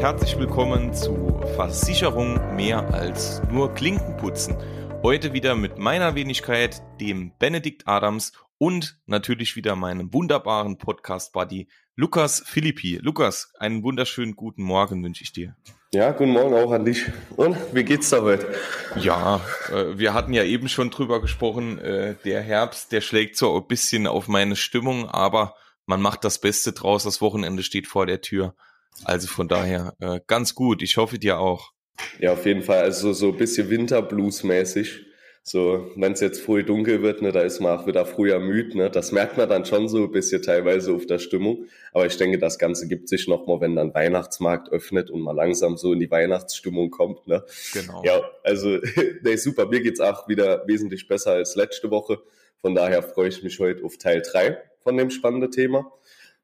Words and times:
herzlich 0.00 0.38
willkommen 0.38 0.94
zu 0.94 1.42
Versicherung 1.56 2.56
mehr 2.56 2.94
als 2.94 3.42
nur 3.50 3.74
Klinkenputzen. 3.74 4.56
Heute 5.02 5.34
wieder 5.34 5.54
mit 5.54 5.76
meiner 5.76 6.14
Wenigkeit, 6.14 6.80
dem 6.98 7.32
Benedikt 7.38 7.86
Adams 7.86 8.32
und 8.56 8.98
natürlich 9.04 9.56
wieder 9.56 9.76
meinem 9.76 10.14
wunderbaren 10.14 10.78
Podcast-Buddy 10.78 11.68
Lukas 11.96 12.42
Philippi. 12.46 12.98
Lukas, 13.02 13.52
einen 13.58 13.82
wunderschönen 13.82 14.36
guten 14.36 14.62
Morgen 14.62 15.04
wünsche 15.04 15.22
ich 15.22 15.34
dir. 15.34 15.54
Ja, 15.92 16.12
guten 16.12 16.30
Morgen 16.30 16.54
auch 16.54 16.72
an 16.72 16.86
dich. 16.86 17.04
Und 17.36 17.58
wie 17.74 17.84
geht's 17.84 18.08
da 18.08 18.22
heute? 18.22 18.54
Ja, 18.96 19.42
äh, 19.70 19.98
wir 19.98 20.14
hatten 20.14 20.32
ja 20.32 20.44
eben 20.44 20.70
schon 20.70 20.88
drüber 20.88 21.20
gesprochen, 21.20 21.78
äh, 21.78 22.14
der 22.24 22.40
Herbst, 22.40 22.92
der 22.92 23.02
schlägt 23.02 23.36
so 23.36 23.54
ein 23.54 23.66
bisschen 23.66 24.06
auf 24.06 24.28
meine 24.28 24.56
Stimmung, 24.56 25.10
aber 25.10 25.56
man 25.84 26.00
macht 26.00 26.24
das 26.24 26.40
Beste 26.40 26.72
draus, 26.72 27.04
das 27.04 27.20
Wochenende 27.20 27.62
steht 27.62 27.86
vor 27.86 28.06
der 28.06 28.22
Tür. 28.22 28.54
Also 29.04 29.28
von 29.28 29.48
daher 29.48 29.94
äh, 30.00 30.20
ganz 30.26 30.54
gut. 30.54 30.82
Ich 30.82 30.96
hoffe 30.96 31.18
dir 31.18 31.38
auch. 31.38 31.72
Ja, 32.18 32.32
auf 32.32 32.46
jeden 32.46 32.62
Fall. 32.62 32.80
Also 32.80 33.12
so 33.12 33.28
ein 33.28 33.36
bisschen 33.36 33.70
Winterblues-mäßig. 33.70 35.06
So, 35.42 35.90
wenn 35.96 36.12
es 36.12 36.20
jetzt 36.20 36.42
früh 36.42 36.62
dunkel 36.62 37.02
wird, 37.02 37.22
ne, 37.22 37.32
da 37.32 37.40
ist 37.40 37.60
man 37.60 37.78
auch 37.78 37.86
wieder 37.86 38.04
früher 38.04 38.38
müde. 38.38 38.76
Ne? 38.76 38.90
Das 38.90 39.10
merkt 39.10 39.38
man 39.38 39.48
dann 39.48 39.64
schon 39.64 39.88
so 39.88 40.04
ein 40.04 40.12
bisschen 40.12 40.42
teilweise 40.42 40.92
auf 40.92 41.06
der 41.06 41.18
Stimmung. 41.18 41.66
Aber 41.92 42.04
ich 42.04 42.16
denke, 42.18 42.38
das 42.38 42.58
Ganze 42.58 42.86
gibt 42.86 43.08
sich 43.08 43.26
nochmal, 43.26 43.60
wenn 43.60 43.74
dann 43.74 43.94
Weihnachtsmarkt 43.94 44.70
öffnet 44.70 45.10
und 45.10 45.22
man 45.22 45.34
langsam 45.34 45.78
so 45.78 45.94
in 45.94 45.98
die 45.98 46.10
Weihnachtsstimmung 46.10 46.90
kommt. 46.90 47.26
Ne? 47.26 47.42
Genau. 47.72 48.02
Ja, 48.04 48.22
also 48.44 48.78
nee, 49.22 49.36
super. 49.36 49.66
Mir 49.66 49.80
geht's 49.80 50.00
auch 50.00 50.28
wieder 50.28 50.66
wesentlich 50.66 51.08
besser 51.08 51.32
als 51.32 51.56
letzte 51.56 51.90
Woche. 51.90 52.20
Von 52.60 52.74
daher 52.74 53.02
freue 53.02 53.28
ich 53.28 53.42
mich 53.42 53.58
heute 53.58 53.84
auf 53.84 53.96
Teil 53.96 54.22
drei 54.22 54.58
von 54.82 54.96
dem 54.96 55.10
spannenden 55.10 55.50
Thema. 55.50 55.90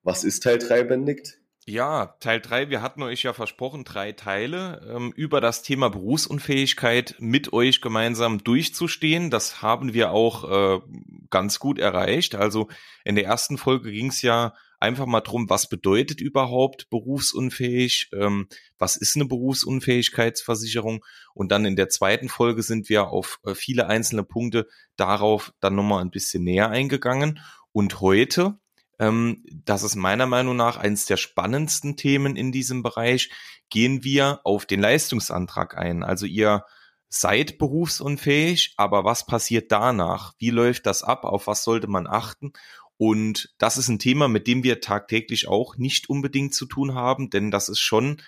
Was 0.02 0.24
ist 0.24 0.42
Teil 0.42 0.59
drei, 0.59 0.82
Benedikt? 0.82 1.38
Ja, 1.69 2.15
Teil 2.20 2.41
drei. 2.41 2.70
wir 2.70 2.80
hatten 2.80 3.02
euch 3.02 3.25
ja 3.25 3.33
versprochen, 3.33 3.83
drei 3.83 4.12
Teile 4.12 4.88
ähm, 4.88 5.13
über 5.16 5.40
das 5.40 5.65
Thema 5.65 5.90
Berufsunfähigkeit 5.90 7.16
mit 7.18 7.52
euch 7.52 7.80
gemeinsam 7.80 8.38
durchzustehen. 8.45 9.30
Das 9.30 9.63
haben 9.63 9.93
wir 9.93 10.13
auch 10.13 10.79
äh, 10.79 10.80
ganz 11.29 11.59
gut 11.59 11.80
erreicht. 11.80 12.37
Also 12.37 12.68
in 13.05 13.16
der 13.16 13.24
ersten 13.24 13.59
Folge 13.59 13.90
ging 13.90 14.10
es 14.10 14.23
ja 14.23 14.55
einfach 14.79 15.07
mal 15.07 15.23
drum, 15.23 15.51
was 15.51 15.68
bedeutet 15.68 16.21
überhaupt 16.21 16.88
berufsunfähig, 16.88 18.10
ähm, 18.12 18.46
was 18.79 18.96
ist 18.96 19.16
eine 19.16 19.24
Berufsunfähigkeitsversicherung 19.24 21.05
und 21.35 21.51
dann 21.51 21.65
in 21.65 21.74
der 21.74 21.88
zweiten 21.88 22.29
Folge 22.29 22.62
sind 22.62 22.88
wir 22.88 23.09
auf 23.09 23.40
äh, 23.45 23.57
viele 23.57 23.88
einzelne 23.88 24.23
Punkte 24.23 24.68
darauf 24.95 25.52
dann 25.59 25.74
nochmal 25.74 26.02
ein 26.02 26.12
bisschen 26.12 26.45
näher 26.45 26.71
eingegangen. 26.71 27.40
Und 27.73 28.01
heute 28.01 28.60
ähm, 28.99 29.45
das 29.65 29.83
ist 29.83 29.97
meiner 29.97 30.27
Meinung 30.27 30.57
nach 30.57 30.77
eines 30.77 31.07
der 31.07 31.16
spannendsten 31.16 31.97
Themen 31.97 32.37
in 32.37 32.52
diesem 32.52 32.83
Bereich, 32.83 33.30
gehen 33.71 34.05
wir 34.05 34.41
auf 34.45 34.66
den 34.66 34.80
Leistungsantrag 34.80 35.77
ein. 35.77 36.02
Also 36.02 36.27
ihr 36.27 36.65
seid 37.09 37.59
berufsunfähig, 37.59 38.74
aber 38.77 39.05
was 39.05 39.27
passiert 39.27 39.73
danach? 39.73 40.35
Wie 40.39 40.51
läuft 40.51 40.87
das 40.87 41.02
ab? 41.02 41.24
Auf 41.24 41.47
was 41.47 41.65
sollte 41.65 41.89
man 41.89 42.07
achten? 42.07 42.52
Und 42.99 43.55
das 43.59 43.77
ist 43.77 43.89
ein 43.89 43.99
Thema, 43.99 44.29
mit 44.29 44.47
dem 44.47 44.63
wir 44.63 44.80
tagtäglich 44.80 45.49
auch 45.49 45.77
nicht 45.77 46.09
unbedingt 46.09 46.55
zu 46.55 46.67
tun 46.67 46.95
haben, 46.95 47.30
denn 47.30 47.51
das 47.51 47.69
ist 47.69 47.80
schon 47.80 48.23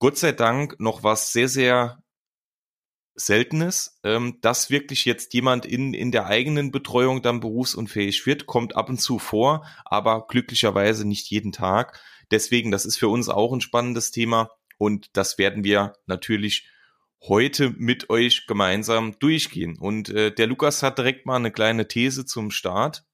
Gott 0.00 0.18
sei 0.18 0.32
Dank 0.32 0.80
noch 0.80 1.02
was 1.02 1.32
sehr, 1.32 1.48
sehr 1.48 2.02
Seltenes, 3.16 4.00
ähm, 4.02 4.38
dass 4.40 4.70
wirklich 4.70 5.04
jetzt 5.04 5.34
jemand 5.34 5.66
in, 5.66 5.94
in 5.94 6.10
der 6.10 6.26
eigenen 6.26 6.70
Betreuung 6.70 7.22
dann 7.22 7.40
berufsunfähig 7.40 8.26
wird, 8.26 8.46
kommt 8.46 8.76
ab 8.76 8.88
und 8.88 9.00
zu 9.00 9.18
vor, 9.18 9.66
aber 9.84 10.26
glücklicherweise 10.26 11.06
nicht 11.06 11.30
jeden 11.30 11.52
Tag. 11.52 12.00
Deswegen, 12.30 12.70
das 12.70 12.84
ist 12.84 12.96
für 12.96 13.08
uns 13.08 13.28
auch 13.28 13.52
ein 13.52 13.60
spannendes 13.60 14.10
Thema 14.10 14.50
und 14.78 15.16
das 15.16 15.38
werden 15.38 15.64
wir 15.64 15.94
natürlich 16.06 16.68
heute 17.22 17.70
mit 17.70 18.10
euch 18.10 18.46
gemeinsam 18.46 19.18
durchgehen. 19.18 19.78
Und 19.78 20.08
äh, 20.10 20.34
der 20.34 20.46
Lukas 20.46 20.82
hat 20.82 20.98
direkt 20.98 21.26
mal 21.26 21.36
eine 21.36 21.50
kleine 21.50 21.88
These 21.88 22.26
zum 22.26 22.50
Start. 22.50 23.04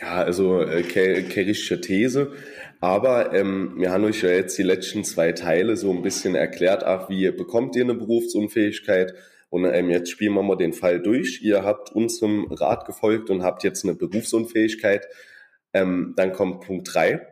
Ja, 0.00 0.22
also 0.22 0.62
äh, 0.62 0.82
kerische 0.82 1.80
These. 1.80 2.32
Aber 2.80 3.34
ähm, 3.34 3.74
wir 3.76 3.90
haben 3.90 4.04
euch 4.04 4.22
ja 4.22 4.30
jetzt 4.30 4.56
die 4.56 4.62
letzten 4.62 5.04
zwei 5.04 5.32
Teile 5.32 5.76
so 5.76 5.92
ein 5.92 6.00
bisschen 6.00 6.34
erklärt, 6.34 6.84
ach, 6.84 7.10
wie 7.10 7.30
bekommt 7.30 7.76
ihr 7.76 7.84
eine 7.84 7.94
Berufsunfähigkeit? 7.94 9.14
Und 9.50 9.66
ähm, 9.66 9.90
jetzt 9.90 10.10
spielen 10.10 10.32
wir 10.34 10.42
mal 10.42 10.56
den 10.56 10.72
Fall 10.72 11.02
durch. 11.02 11.42
Ihr 11.42 11.64
habt 11.64 11.92
unserem 11.92 12.46
Rat 12.50 12.86
gefolgt 12.86 13.28
und 13.28 13.42
habt 13.42 13.62
jetzt 13.62 13.84
eine 13.84 13.94
Berufsunfähigkeit. 13.94 15.06
Ähm, 15.74 16.14
dann 16.16 16.32
kommt 16.32 16.62
Punkt 16.62 16.94
drei. 16.94 17.26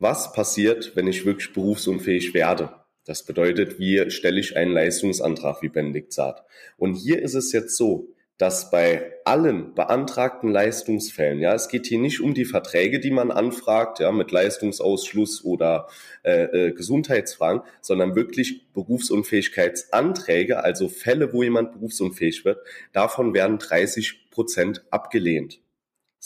Was 0.00 0.32
passiert, 0.32 0.96
wenn 0.96 1.06
ich 1.06 1.24
wirklich 1.24 1.52
berufsunfähig 1.52 2.34
werde? 2.34 2.70
Das 3.04 3.24
bedeutet, 3.24 3.78
wie 3.78 4.10
stelle 4.10 4.40
ich 4.40 4.56
einen 4.56 4.72
Leistungsantrag, 4.72 5.62
wie 5.62 5.68
Benedikt 5.68 6.12
sagt. 6.12 6.42
Und 6.76 6.94
hier 6.94 7.22
ist 7.22 7.34
es 7.34 7.52
jetzt 7.52 7.76
so, 7.76 8.13
dass 8.38 8.70
bei 8.70 9.12
allen 9.24 9.74
beantragten 9.74 10.50
Leistungsfällen, 10.50 11.38
ja, 11.40 11.54
es 11.54 11.68
geht 11.68 11.86
hier 11.86 12.00
nicht 12.00 12.20
um 12.20 12.34
die 12.34 12.44
Verträge, 12.44 12.98
die 12.98 13.10
man 13.10 13.30
anfragt, 13.30 14.00
ja, 14.00 14.10
mit 14.10 14.32
Leistungsausschluss 14.32 15.44
oder 15.44 15.88
äh, 16.24 16.42
äh, 16.44 16.72
Gesundheitsfragen, 16.72 17.62
sondern 17.80 18.16
wirklich 18.16 18.72
Berufsunfähigkeitsanträge, 18.72 20.62
also 20.64 20.88
Fälle, 20.88 21.32
wo 21.32 21.42
jemand 21.42 21.72
berufsunfähig 21.72 22.44
wird, 22.44 22.58
davon 22.92 23.34
werden 23.34 23.58
30 23.58 24.30
Prozent 24.30 24.84
abgelehnt. 24.90 25.60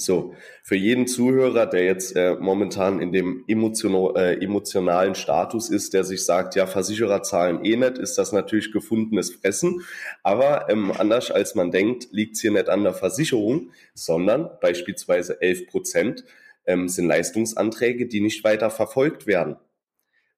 So, 0.01 0.37
für 0.63 0.77
jeden 0.77 1.09
Zuhörer, 1.09 1.67
der 1.67 1.85
jetzt 1.85 2.15
äh, 2.15 2.37
momentan 2.37 3.01
in 3.01 3.11
dem 3.11 3.43
emotional, 3.49 4.15
äh, 4.17 4.35
emotionalen 4.45 5.17
Status 5.17 5.71
ist, 5.71 5.93
der 5.93 6.05
sich 6.05 6.25
sagt, 6.25 6.55
ja, 6.55 6.69
Versicherer 6.69 7.25
zahlen 7.25 7.65
eh 7.65 7.75
nicht, 7.75 7.99
ist 7.99 8.17
das 8.17 8.31
natürlich 8.31 8.71
gefundenes 8.71 9.35
Fressen. 9.35 9.83
Aber 10.23 10.71
ähm, 10.71 10.93
anders 10.97 11.33
als 11.33 11.57
man 11.57 11.73
denkt, 11.73 12.07
liegt 12.13 12.37
es 12.37 12.43
hier 12.43 12.53
nicht 12.53 12.69
an 12.69 12.85
der 12.85 12.95
Versicherung, 12.95 13.73
sondern 13.93 14.49
beispielsweise 14.61 15.43
11 15.43 15.67
Prozent 15.67 16.25
ähm, 16.65 16.89
sind 16.89 17.07
Leistungsanträge, 17.07 18.07
die 18.07 18.21
nicht 18.21 18.45
weiter 18.45 18.71
verfolgt 18.71 19.27
werden. 19.27 19.57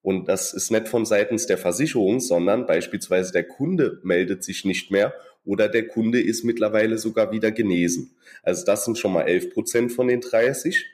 Und 0.01 0.31
das 0.31 0.55
ist 0.55 0.71
nicht 0.71 0.89
von 0.89 1.05
seitens 1.05 1.47
der 1.47 1.59
Versicherung, 1.59 2.21
sondern 2.21 2.65
beispielsweise 2.65 3.33
der 3.33 3.45
Kunde 3.47 4.01
meldet 4.05 4.43
sich 4.43 4.65
nicht 4.65 4.91
mehr 4.91 5.13
oder 5.51 5.69
der 5.69 5.89
Kunde 5.89 6.21
ist 6.23 6.45
mittlerweile 6.45 6.97
sogar 6.97 7.33
wieder 7.33 7.51
genesen. 7.51 8.15
Also 8.45 8.65
das 8.65 8.85
sind 8.85 8.99
schon 8.99 9.13
mal 9.13 9.23
11 9.23 9.53
Prozent 9.53 9.93
von 9.93 10.07
den 10.07 10.21
30. 10.21 10.87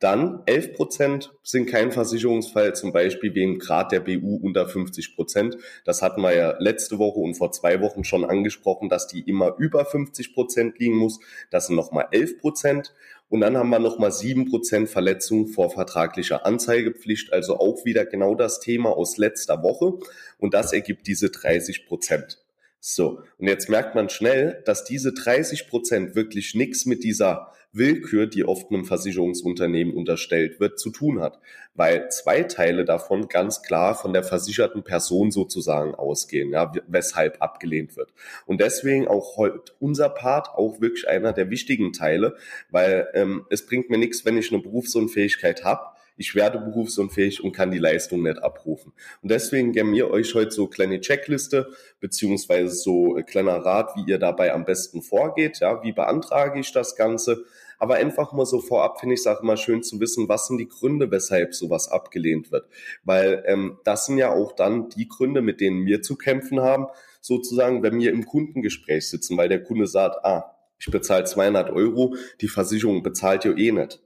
Dann 0.00 0.42
11 0.46 0.74
Prozent 0.74 1.32
sind 1.44 1.66
kein 1.66 1.92
Versicherungsfall, 1.92 2.74
zum 2.74 2.92
Beispiel 2.92 3.32
wegen 3.36 3.60
Grad 3.60 3.92
der 3.92 4.00
BU 4.00 4.40
unter 4.42 4.66
50 4.66 5.14
Prozent. 5.14 5.56
Das 5.84 6.02
hatten 6.02 6.20
wir 6.20 6.34
ja 6.34 6.56
letzte 6.58 6.98
Woche 6.98 7.20
und 7.20 7.34
vor 7.34 7.52
zwei 7.52 7.80
Wochen 7.80 8.02
schon 8.02 8.24
angesprochen, 8.24 8.88
dass 8.88 9.06
die 9.06 9.20
immer 9.20 9.54
über 9.58 9.84
50 9.84 10.34
Prozent 10.34 10.80
liegen 10.80 10.96
muss. 10.96 11.20
Das 11.52 11.68
sind 11.68 11.76
nochmal 11.76 12.08
11 12.10 12.40
Prozent. 12.40 12.92
Und 13.28 13.42
dann 13.42 13.56
haben 13.56 13.70
wir 13.70 13.78
nochmal 13.78 14.10
7 14.10 14.50
Prozent 14.50 14.88
Verletzung 14.88 15.46
vor 15.46 15.70
vertraglicher 15.70 16.44
Anzeigepflicht, 16.44 17.32
also 17.32 17.60
auch 17.60 17.84
wieder 17.84 18.04
genau 18.04 18.34
das 18.34 18.58
Thema 18.58 18.90
aus 18.90 19.16
letzter 19.16 19.62
Woche. 19.62 20.00
Und 20.38 20.54
das 20.54 20.72
ergibt 20.72 21.06
diese 21.06 21.30
30 21.30 21.86
Prozent. 21.86 22.41
So, 22.84 23.22
und 23.38 23.46
jetzt 23.46 23.68
merkt 23.68 23.94
man 23.94 24.08
schnell, 24.08 24.60
dass 24.66 24.82
diese 24.82 25.12
30 25.12 25.68
Prozent 25.68 26.16
wirklich 26.16 26.56
nichts 26.56 26.84
mit 26.84 27.04
dieser 27.04 27.52
Willkür, 27.72 28.26
die 28.26 28.44
oft 28.44 28.72
einem 28.72 28.84
Versicherungsunternehmen 28.84 29.94
unterstellt 29.94 30.58
wird, 30.58 30.80
zu 30.80 30.90
tun 30.90 31.20
hat, 31.20 31.38
weil 31.76 32.10
zwei 32.10 32.42
Teile 32.42 32.84
davon 32.84 33.28
ganz 33.28 33.62
klar 33.62 33.94
von 33.94 34.12
der 34.12 34.24
versicherten 34.24 34.82
Person 34.82 35.30
sozusagen 35.30 35.94
ausgehen, 35.94 36.50
ja, 36.50 36.72
weshalb 36.88 37.40
abgelehnt 37.40 37.96
wird. 37.96 38.12
Und 38.46 38.60
deswegen 38.60 39.06
auch 39.06 39.36
heute 39.36 39.72
unser 39.78 40.08
Part 40.08 40.48
auch 40.48 40.80
wirklich 40.80 41.06
einer 41.06 41.32
der 41.32 41.50
wichtigen 41.50 41.92
Teile, 41.92 42.34
weil 42.70 43.06
ähm, 43.14 43.46
es 43.48 43.64
bringt 43.64 43.90
mir 43.90 43.98
nichts, 43.98 44.24
wenn 44.24 44.36
ich 44.36 44.52
eine 44.52 44.60
Berufsunfähigkeit 44.60 45.62
habe, 45.62 45.84
ich 46.16 46.34
werde 46.34 46.58
berufsunfähig 46.58 47.42
und 47.42 47.52
kann 47.52 47.70
die 47.70 47.78
Leistung 47.78 48.22
nicht 48.22 48.42
abrufen. 48.42 48.92
Und 49.22 49.30
deswegen 49.30 49.72
geben 49.72 49.92
wir 49.92 50.10
euch 50.10 50.34
heute 50.34 50.50
so 50.50 50.66
kleine 50.66 51.00
Checkliste, 51.00 51.70
beziehungsweise 52.00 52.74
so 52.74 53.16
ein 53.16 53.26
kleiner 53.26 53.56
Rat, 53.56 53.96
wie 53.96 54.10
ihr 54.10 54.18
dabei 54.18 54.52
am 54.52 54.64
besten 54.64 55.02
vorgeht, 55.02 55.60
ja, 55.60 55.82
wie 55.82 55.92
beantrage 55.92 56.60
ich 56.60 56.72
das 56.72 56.96
Ganze. 56.96 57.44
Aber 57.78 57.96
einfach 57.96 58.32
mal 58.32 58.46
so 58.46 58.60
vorab 58.60 59.00
finde 59.00 59.14
ich 59.14 59.20
es 59.20 59.26
auch 59.26 59.42
immer 59.42 59.56
schön 59.56 59.82
zu 59.82 59.98
wissen, 59.98 60.28
was 60.28 60.46
sind 60.46 60.58
die 60.58 60.68
Gründe, 60.68 61.10
weshalb 61.10 61.54
sowas 61.54 61.88
abgelehnt 61.88 62.52
wird. 62.52 62.68
Weil 63.02 63.42
ähm, 63.46 63.78
das 63.84 64.06
sind 64.06 64.18
ja 64.18 64.30
auch 64.30 64.52
dann 64.52 64.88
die 64.90 65.08
Gründe, 65.08 65.42
mit 65.42 65.60
denen 65.60 65.84
wir 65.84 66.02
zu 66.02 66.16
kämpfen 66.16 66.60
haben, 66.60 66.86
sozusagen, 67.20 67.82
wenn 67.82 67.98
wir 67.98 68.12
im 68.12 68.26
Kundengespräch 68.26 69.08
sitzen, 69.08 69.36
weil 69.36 69.48
der 69.48 69.64
Kunde 69.64 69.88
sagt, 69.88 70.24
ah, 70.24 70.54
ich 70.78 70.86
bezahle 70.90 71.24
200 71.24 71.70
Euro, 71.70 72.14
die 72.40 72.48
Versicherung 72.48 73.02
bezahlt 73.02 73.44
ihr 73.44 73.56
eh 73.56 73.72
nicht 73.72 74.00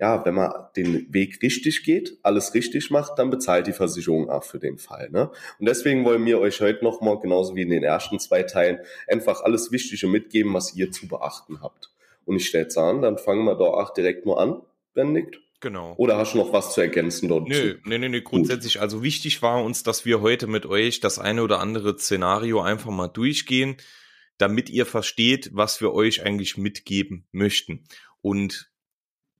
ja, 0.00 0.24
wenn 0.24 0.34
man 0.34 0.52
den 0.76 1.12
Weg 1.12 1.42
richtig 1.42 1.82
geht, 1.82 2.18
alles 2.22 2.54
richtig 2.54 2.90
macht, 2.90 3.18
dann 3.18 3.30
bezahlt 3.30 3.66
die 3.66 3.72
Versicherung 3.72 4.30
auch 4.30 4.44
für 4.44 4.58
den 4.58 4.78
Fall. 4.78 5.10
Ne? 5.10 5.30
Und 5.58 5.68
deswegen 5.68 6.04
wollen 6.04 6.24
wir 6.24 6.38
euch 6.38 6.60
heute 6.60 6.84
nochmal, 6.84 7.18
genauso 7.18 7.56
wie 7.56 7.62
in 7.62 7.70
den 7.70 7.82
ersten 7.82 8.18
zwei 8.18 8.42
Teilen, 8.44 8.78
einfach 9.08 9.42
alles 9.42 9.72
Wichtige 9.72 10.06
mitgeben, 10.06 10.54
was 10.54 10.74
ihr 10.74 10.90
zu 10.90 11.08
beachten 11.08 11.60
habt. 11.62 11.90
Und 12.24 12.36
ich 12.36 12.46
stelle 12.46 12.66
es 12.66 12.76
an, 12.76 13.02
dann 13.02 13.18
fangen 13.18 13.44
wir 13.44 13.54
doch 13.54 13.72
auch 13.74 13.92
direkt 13.92 14.26
mal 14.26 14.36
an, 14.36 14.62
Benedikt. 14.94 15.40
Genau. 15.60 15.94
Oder 15.96 16.16
hast 16.16 16.34
du 16.34 16.38
noch 16.38 16.52
was 16.52 16.72
zu 16.74 16.80
ergänzen 16.80 17.28
dort? 17.28 17.48
Nö, 17.48 17.78
nee, 17.84 17.98
nee, 17.98 18.08
nee, 18.08 18.20
grundsätzlich. 18.20 18.74
Gut. 18.74 18.82
Also 18.82 19.02
wichtig 19.02 19.42
war 19.42 19.64
uns, 19.64 19.82
dass 19.82 20.04
wir 20.04 20.20
heute 20.20 20.46
mit 20.46 20.66
euch 20.66 21.00
das 21.00 21.18
eine 21.18 21.42
oder 21.42 21.58
andere 21.58 21.98
Szenario 21.98 22.60
einfach 22.60 22.90
mal 22.90 23.08
durchgehen, 23.08 23.76
damit 24.36 24.70
ihr 24.70 24.86
versteht, 24.86 25.50
was 25.52 25.80
wir 25.80 25.92
euch 25.92 26.24
eigentlich 26.24 26.56
mitgeben 26.56 27.26
möchten. 27.32 27.84
Und 28.20 28.70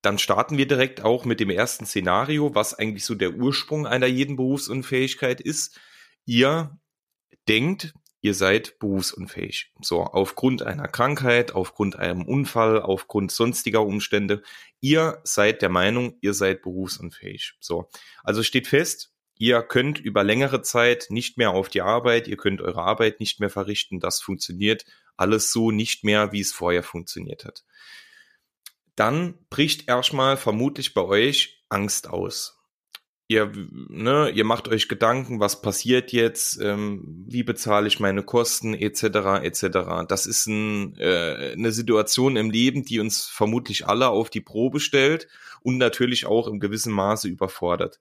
dann 0.02 0.18
starten 0.18 0.58
wir 0.58 0.66
direkt 0.66 1.02
auch 1.02 1.24
mit 1.24 1.40
dem 1.40 1.50
ersten 1.50 1.86
Szenario, 1.86 2.54
was 2.54 2.74
eigentlich 2.74 3.04
so 3.04 3.14
der 3.14 3.34
Ursprung 3.34 3.86
einer 3.86 4.06
jeden 4.06 4.36
Berufsunfähigkeit 4.36 5.40
ist. 5.40 5.78
Ihr 6.24 6.78
denkt, 7.48 7.94
ihr 8.20 8.34
seid 8.34 8.78
berufsunfähig. 8.78 9.72
So, 9.80 10.02
aufgrund 10.02 10.62
einer 10.62 10.88
Krankheit, 10.88 11.52
aufgrund 11.52 11.96
einem 11.96 12.22
Unfall, 12.24 12.80
aufgrund 12.80 13.32
sonstiger 13.32 13.82
Umstände. 13.82 14.42
Ihr 14.80 15.20
seid 15.24 15.62
der 15.62 15.68
Meinung, 15.68 16.16
ihr 16.20 16.34
seid 16.34 16.62
berufsunfähig. 16.62 17.54
So, 17.60 17.88
also 18.22 18.42
steht 18.42 18.66
fest, 18.66 19.12
ihr 19.36 19.62
könnt 19.62 19.98
über 19.98 20.24
längere 20.24 20.62
Zeit 20.62 21.06
nicht 21.10 21.38
mehr 21.38 21.50
auf 21.50 21.68
die 21.68 21.82
Arbeit, 21.82 22.28
ihr 22.28 22.36
könnt 22.36 22.60
eure 22.60 22.82
Arbeit 22.82 23.20
nicht 23.20 23.40
mehr 23.40 23.50
verrichten. 23.50 24.00
Das 24.00 24.20
funktioniert 24.20 24.84
alles 25.16 25.52
so 25.52 25.70
nicht 25.70 26.04
mehr, 26.04 26.32
wie 26.32 26.40
es 26.40 26.52
vorher 26.52 26.82
funktioniert 26.82 27.44
hat. 27.44 27.64
Dann 28.98 29.34
bricht 29.50 29.88
erstmal 29.88 30.36
vermutlich 30.36 30.94
bei 30.94 31.02
euch 31.02 31.64
Angst 31.68 32.08
aus 32.08 32.58
ihr, 33.28 33.52
ne, 33.88 34.30
ihr 34.30 34.44
macht 34.44 34.68
euch 34.68 34.88
Gedanken, 34.88 35.38
was 35.38 35.60
passiert 35.60 36.12
jetzt, 36.12 36.58
ähm, 36.62 37.24
wie 37.28 37.42
bezahle 37.42 37.86
ich 37.86 38.00
meine 38.00 38.22
Kosten, 38.22 38.74
etc., 38.74 39.42
etc. 39.42 40.06
Das 40.08 40.26
ist 40.26 40.46
ein, 40.46 40.96
äh, 40.96 41.52
eine 41.52 41.70
Situation 41.70 42.36
im 42.36 42.50
Leben, 42.50 42.84
die 42.84 43.00
uns 43.00 43.26
vermutlich 43.26 43.86
alle 43.86 44.08
auf 44.08 44.30
die 44.30 44.40
Probe 44.40 44.80
stellt 44.80 45.28
und 45.60 45.76
natürlich 45.76 46.26
auch 46.26 46.48
im 46.48 46.58
gewissen 46.58 46.92
Maße 46.92 47.28
überfordert. 47.28 48.00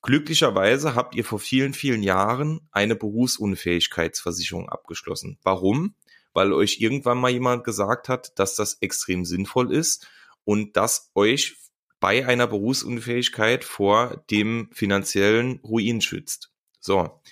Glücklicherweise 0.00 0.94
habt 0.94 1.14
ihr 1.14 1.24
vor 1.24 1.38
vielen, 1.38 1.74
vielen 1.74 2.02
Jahren 2.02 2.60
eine 2.70 2.96
Berufsunfähigkeitsversicherung 2.96 4.68
abgeschlossen. 4.68 5.38
Warum? 5.42 5.94
Weil 6.36 6.52
euch 6.52 6.80
irgendwann 6.80 7.16
mal 7.16 7.30
jemand 7.30 7.64
gesagt 7.64 8.10
hat, 8.10 8.38
dass 8.38 8.56
das 8.56 8.74
extrem 8.82 9.24
sinnvoll 9.24 9.72
ist 9.72 10.06
und 10.44 10.76
dass 10.76 11.10
euch 11.14 11.56
bei 11.98 12.26
einer 12.26 12.46
Berufsunfähigkeit 12.46 13.64
vor 13.64 14.22
dem 14.30 14.68
finanziellen 14.70 15.60
Ruin 15.60 16.02
schützt. 16.02 16.52
So. 16.78 17.22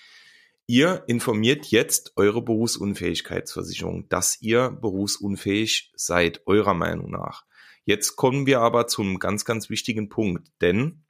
Ihr 0.67 1.05
informiert 1.07 1.67
jetzt 1.67 2.15
eure 2.17 2.41
Berufsunfähigkeitsversicherung, 2.41 4.09
dass 4.09 4.41
ihr 4.41 4.71
berufsunfähig 4.71 5.93
seid, 5.95 6.41
eurer 6.47 6.73
Meinung 6.73 7.11
nach. 7.11 7.45
Jetzt 7.85 8.17
kommen 8.17 8.47
wir 8.47 8.61
aber 8.61 8.87
zu 8.87 9.03
einem 9.03 9.19
ganz, 9.19 9.45
ganz 9.45 9.69
wichtigen 9.69 10.09
Punkt, 10.09 10.51
denn 10.63 11.05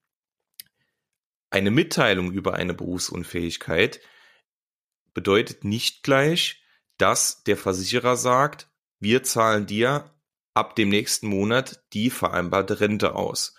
eine 1.51 1.71
Mitteilung 1.71 2.33
über 2.33 2.55
eine 2.55 2.75
Berufsunfähigkeit 2.75 4.01
bedeutet 5.13 5.63
nicht 5.63 6.03
gleich, 6.03 6.64
dass 6.99 7.43
der 7.45 7.57
Versicherer 7.57 8.17
sagt, 8.17 8.69
wir 9.01 9.23
zahlen 9.23 9.67
dir 9.67 10.15
ab 10.55 10.77
dem 10.77 10.89
nächsten 10.89 11.27
Monat 11.27 11.83
die 11.93 12.11
vereinbarte 12.11 12.81
Rente 12.81 13.15
aus. 13.15 13.55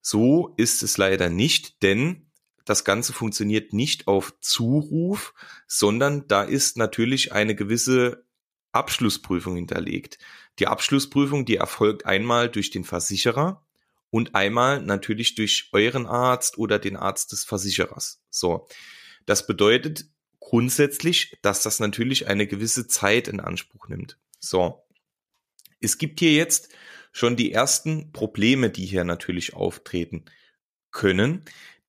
So 0.00 0.54
ist 0.56 0.82
es 0.82 0.98
leider 0.98 1.30
nicht, 1.30 1.82
denn 1.82 2.30
das 2.64 2.84
Ganze 2.84 3.12
funktioniert 3.12 3.72
nicht 3.72 4.06
auf 4.06 4.34
Zuruf, 4.40 5.34
sondern 5.66 6.28
da 6.28 6.42
ist 6.42 6.76
natürlich 6.76 7.32
eine 7.32 7.54
gewisse 7.54 8.26
Abschlussprüfung 8.72 9.56
hinterlegt. 9.56 10.18
Die 10.58 10.66
Abschlussprüfung, 10.66 11.44
die 11.44 11.56
erfolgt 11.56 12.06
einmal 12.06 12.48
durch 12.50 12.70
den 12.70 12.84
Versicherer 12.84 13.66
und 14.10 14.34
einmal 14.34 14.82
natürlich 14.82 15.34
durch 15.34 15.70
euren 15.72 16.06
Arzt 16.06 16.58
oder 16.58 16.78
den 16.78 16.96
Arzt 16.96 17.32
des 17.32 17.44
Versicherers. 17.44 18.22
So. 18.30 18.66
Das 19.26 19.46
bedeutet 19.46 20.06
grundsätzlich, 20.40 21.36
dass 21.42 21.62
das 21.62 21.80
natürlich 21.80 22.28
eine 22.28 22.46
gewisse 22.46 22.86
Zeit 22.86 23.28
in 23.28 23.40
Anspruch 23.40 23.88
nimmt. 23.88 24.18
So. 24.40 24.82
Es 25.80 25.98
gibt 25.98 26.20
hier 26.20 26.32
jetzt 26.32 26.70
schon 27.12 27.36
die 27.36 27.52
ersten 27.52 28.12
Probleme, 28.12 28.70
die 28.70 28.86
hier 28.86 29.04
natürlich 29.04 29.54
auftreten 29.54 30.24
können, 30.90 31.44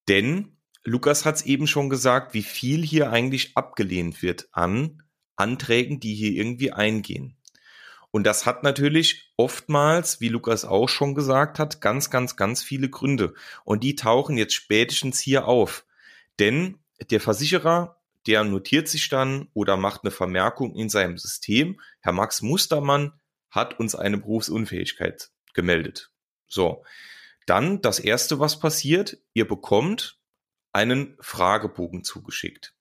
denn 0.08 0.58
Lukas 0.84 1.26
hat 1.26 1.36
es 1.36 1.46
eben 1.46 1.68
schon 1.68 1.90
gesagt, 1.90 2.34
wie 2.34 2.44
viel 2.44 2.82
hier 2.82 3.12
eigentlich 3.12 3.58
abgelehnt 3.58 4.22
wird 4.22 4.48
an 4.54 5.04
Anträgen, 5.36 6.00
die 6.00 6.16
hier 6.16 6.32
irgendwie 6.32 6.72
eingehen. 6.72 7.36
Und 8.12 8.24
das 8.24 8.46
hat 8.46 8.64
natürlich 8.64 9.34
oftmals, 9.36 10.22
wie 10.22 10.30
Lukas 10.30 10.66
auch 10.66 10.88
schon 10.88 11.14
gesagt 11.14 11.60
hat, 11.60 11.82
ganz, 11.82 12.10
ganz, 12.10 12.36
ganz 12.38 12.64
viele 12.64 12.90
Gründe. 12.90 13.34
Und 13.66 13.84
die 13.84 13.96
tauchen 13.96 14.38
jetzt 14.38 14.54
spätestens 14.54 15.20
hier 15.20 15.46
auf. 15.46 15.86
Denn 16.40 16.78
der 17.12 17.20
Versicherer, 17.20 17.97
der 18.28 18.44
notiert 18.44 18.88
sich 18.88 19.10
dann 19.10 19.48
oder 19.54 19.78
macht 19.78 20.04
eine 20.04 20.12
Vermerkung 20.12 20.76
in 20.76 20.90
seinem 20.90 21.18
System, 21.18 21.80
Herr 22.02 22.12
Max 22.12 22.42
Mustermann 22.42 23.14
hat 23.50 23.80
uns 23.80 23.96
eine 23.96 24.18
Berufsunfähigkeit 24.18 25.32
gemeldet. 25.54 26.12
So. 26.48 26.84
Dann 27.46 27.82
das 27.82 28.00
erste, 28.00 28.40
was 28.40 28.60
passiert, 28.60 29.18
ihr 29.34 29.48
bekommt 29.48 30.20
einen 30.74 31.16
Fragebogen 31.22 32.04
zugeschickt. 32.04 32.74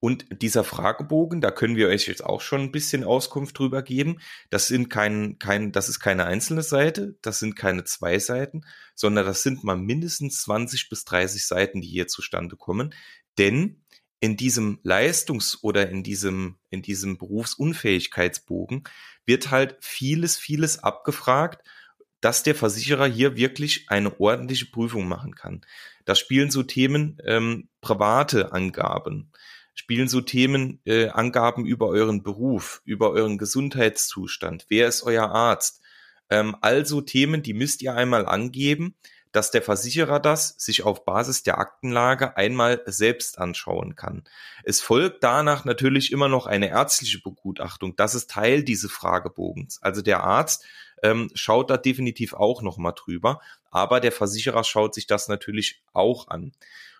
Und 0.00 0.26
dieser 0.42 0.62
Fragebogen, 0.62 1.40
da 1.40 1.50
können 1.50 1.76
wir 1.76 1.88
euch 1.88 2.06
jetzt 2.06 2.24
auch 2.24 2.40
schon 2.40 2.60
ein 2.60 2.72
bisschen 2.72 3.02
Auskunft 3.02 3.58
drüber 3.58 3.82
geben. 3.82 4.20
Das 4.50 4.68
sind 4.68 4.90
kein, 4.90 5.38
kein, 5.38 5.72
das 5.72 5.88
ist 5.88 5.98
keine 5.98 6.26
einzelne 6.26 6.62
Seite, 6.62 7.16
das 7.22 7.40
sind 7.40 7.56
keine 7.56 7.84
zwei 7.84 8.18
Seiten, 8.18 8.62
sondern 8.94 9.26
das 9.26 9.42
sind 9.42 9.64
mal 9.64 9.76
mindestens 9.76 10.42
20 10.42 10.88
bis 10.88 11.04
30 11.04 11.44
Seiten, 11.44 11.80
die 11.80 11.88
hier 11.88 12.06
zustande 12.06 12.56
kommen. 12.56 12.94
Denn 13.38 13.82
in 14.20 14.36
diesem 14.36 14.80
Leistungs- 14.82 15.62
oder 15.62 15.88
in 15.90 16.02
diesem, 16.02 16.56
in 16.70 16.82
diesem 16.82 17.18
Berufsunfähigkeitsbogen 17.18 18.84
wird 19.26 19.50
halt 19.50 19.76
vieles, 19.80 20.36
vieles 20.36 20.82
abgefragt, 20.82 21.62
dass 22.20 22.42
der 22.42 22.54
Versicherer 22.54 23.06
hier 23.06 23.36
wirklich 23.36 23.86
eine 23.88 24.18
ordentliche 24.18 24.66
Prüfung 24.66 25.06
machen 25.06 25.34
kann. 25.34 25.60
Da 26.04 26.14
spielen 26.14 26.50
so 26.50 26.62
Themen 26.62 27.18
ähm, 27.24 27.68
private 27.80 28.52
Angaben, 28.52 29.30
spielen 29.74 30.08
so 30.08 30.20
Themen 30.20 30.80
äh, 30.84 31.08
Angaben 31.08 31.64
über 31.64 31.86
euren 31.86 32.24
Beruf, 32.24 32.82
über 32.84 33.10
euren 33.10 33.38
Gesundheitszustand, 33.38 34.66
wer 34.68 34.88
ist 34.88 35.02
euer 35.02 35.30
Arzt. 35.30 35.80
Ähm, 36.28 36.56
also 36.60 37.00
Themen, 37.00 37.42
die 37.42 37.54
müsst 37.54 37.82
ihr 37.82 37.94
einmal 37.94 38.26
angeben, 38.26 38.96
dass 39.32 39.50
der 39.50 39.62
Versicherer 39.62 40.20
das 40.20 40.54
sich 40.58 40.82
auf 40.82 41.04
Basis 41.04 41.42
der 41.42 41.58
Aktenlage 41.58 42.36
einmal 42.36 42.82
selbst 42.86 43.38
anschauen 43.38 43.96
kann. 43.96 44.24
Es 44.64 44.80
folgt 44.80 45.22
danach 45.22 45.64
natürlich 45.64 46.12
immer 46.12 46.28
noch 46.28 46.46
eine 46.46 46.68
ärztliche 46.68 47.20
Begutachtung. 47.20 47.96
Das 47.96 48.14
ist 48.14 48.30
Teil 48.30 48.62
dieses 48.62 48.90
Fragebogens. 48.90 49.82
Also 49.82 50.02
der 50.02 50.24
Arzt 50.24 50.64
ähm, 51.02 51.30
schaut 51.34 51.70
da 51.70 51.76
definitiv 51.76 52.34
auch 52.34 52.62
nochmal 52.62 52.94
drüber, 52.96 53.40
aber 53.70 54.00
der 54.00 54.12
Versicherer 54.12 54.64
schaut 54.64 54.94
sich 54.94 55.06
das 55.06 55.28
natürlich 55.28 55.82
auch 55.92 56.28
an. 56.28 56.52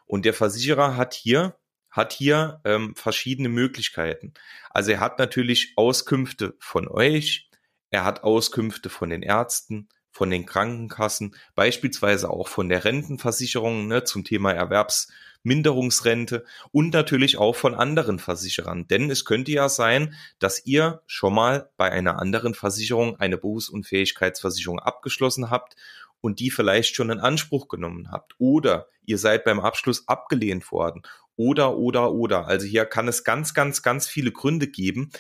Und 0.07 0.25
der 0.25 0.35
Versicherer 0.35 0.97
hat 0.97 1.15
hier 1.15 1.55
hat 1.91 2.13
hier 2.13 2.61
ähm, 2.65 2.95
verschiedene 2.95 3.49
Möglichkeiten. 3.49 4.35
Also 4.71 4.93
er 4.93 5.01
hat 5.01 5.19
natürlich 5.19 5.73
Auskünfte 5.77 6.55
von 6.59 6.87
euch, 6.87 7.51
er 7.91 8.05
hat 8.05 8.23
Auskünfte 8.23 8.91
von 8.91 9.11
den 9.11 9.23
Ärzten, 9.23 9.89
von 10.11 10.31
den 10.31 10.47
Krankenkassen, 10.47 11.35
beispielsweise 11.55 12.31
auch 12.31 12.49
von 12.49 12.69
der 12.69 12.85
Rentenversicherung 12.85 13.89
ne, 13.89 14.05
zum 14.05 14.25
Thema 14.25 14.53
Erwerbsminderungsrente 14.53 16.45
und 16.73 16.93
natürlich 16.93 17.39
auch 17.39 17.55
von 17.55 17.75
anderen 17.75 18.19
Versicherern. 18.19 18.89
Denn 18.89 19.11
es 19.11 19.25
könnte 19.25 19.53
ja 19.53 19.69
sein, 19.69 20.15
dass 20.39 20.67
ihr 20.67 21.03
schon 21.07 21.35
mal 21.35 21.71
bei 21.77 21.91
einer 21.91 22.19
anderen 22.19 22.55
Versicherung 22.55 23.17
eine 23.17 23.39
Berufsunfähigkeitsversicherung 23.39 24.79
abgeschlossen 24.81 25.51
habt 25.51 25.77
und 26.21 26.41
die 26.41 26.51
vielleicht 26.51 26.95
schon 26.97 27.11
in 27.11 27.21
Anspruch 27.21 27.69
genommen 27.69 28.11
habt. 28.11 28.35
Oder 28.39 28.89
ihr 29.05 29.19
seid 29.19 29.45
beim 29.45 29.61
Abschluss 29.61 30.09
abgelehnt 30.09 30.71
worden. 30.73 31.03
Oder, 31.37 31.77
oder, 31.77 32.13
oder. 32.13 32.47
Also 32.47 32.67
hier 32.67 32.85
kann 32.85 33.07
es 33.07 33.23
ganz, 33.23 33.55
ganz, 33.55 33.83
ganz 33.83 34.09
viele 34.09 34.33
Gründe 34.33 34.67
geben, 34.67 35.11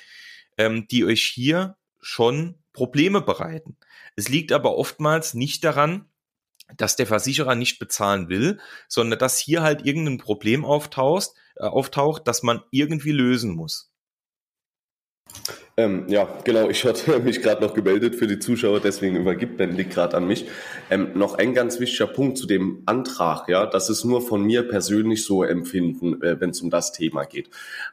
ähm, 0.56 0.88
die 0.88 1.04
euch 1.04 1.22
hier 1.22 1.76
schon 2.00 2.56
Probleme 2.78 3.20
bereiten. 3.20 3.76
Es 4.14 4.28
liegt 4.28 4.52
aber 4.52 4.76
oftmals 4.76 5.34
nicht 5.34 5.64
daran, 5.64 6.08
dass 6.76 6.94
der 6.94 7.08
Versicherer 7.08 7.56
nicht 7.56 7.80
bezahlen 7.80 8.28
will, 8.28 8.60
sondern 8.86 9.18
dass 9.18 9.36
hier 9.40 9.62
halt 9.62 9.84
irgendein 9.84 10.18
Problem 10.18 10.64
auftaucht, 10.64 11.30
äh, 11.56 11.64
auftaucht, 11.64 12.28
das 12.28 12.44
man 12.44 12.62
irgendwie 12.70 13.10
lösen 13.10 13.56
muss. 13.56 13.90
Ähm, 15.78 16.06
ja, 16.08 16.28
genau. 16.42 16.68
Ich 16.68 16.84
hatte 16.84 17.16
mich 17.20 17.40
gerade 17.40 17.62
noch 17.62 17.72
gemeldet 17.72 18.16
für 18.16 18.26
die 18.26 18.40
Zuschauer, 18.40 18.80
deswegen 18.80 19.14
übergibt 19.14 19.58
Bendig 19.58 19.90
gerade 19.90 20.16
an 20.16 20.26
mich. 20.26 20.46
Ähm, 20.90 21.12
noch 21.14 21.38
ein 21.38 21.54
ganz 21.54 21.78
wichtiger 21.78 22.08
Punkt 22.08 22.36
zu 22.36 22.48
dem 22.48 22.82
Antrag. 22.84 23.48
Ja, 23.48 23.64
das 23.64 23.88
ist 23.88 24.02
nur 24.02 24.20
von 24.20 24.42
mir 24.42 24.66
persönlich 24.66 25.24
so 25.24 25.44
empfinden, 25.44 26.20
äh, 26.20 26.40
wenn 26.40 26.50
es 26.50 26.60
um 26.62 26.70
das 26.70 26.90
Thema 26.90 27.26
geht. 27.26 27.50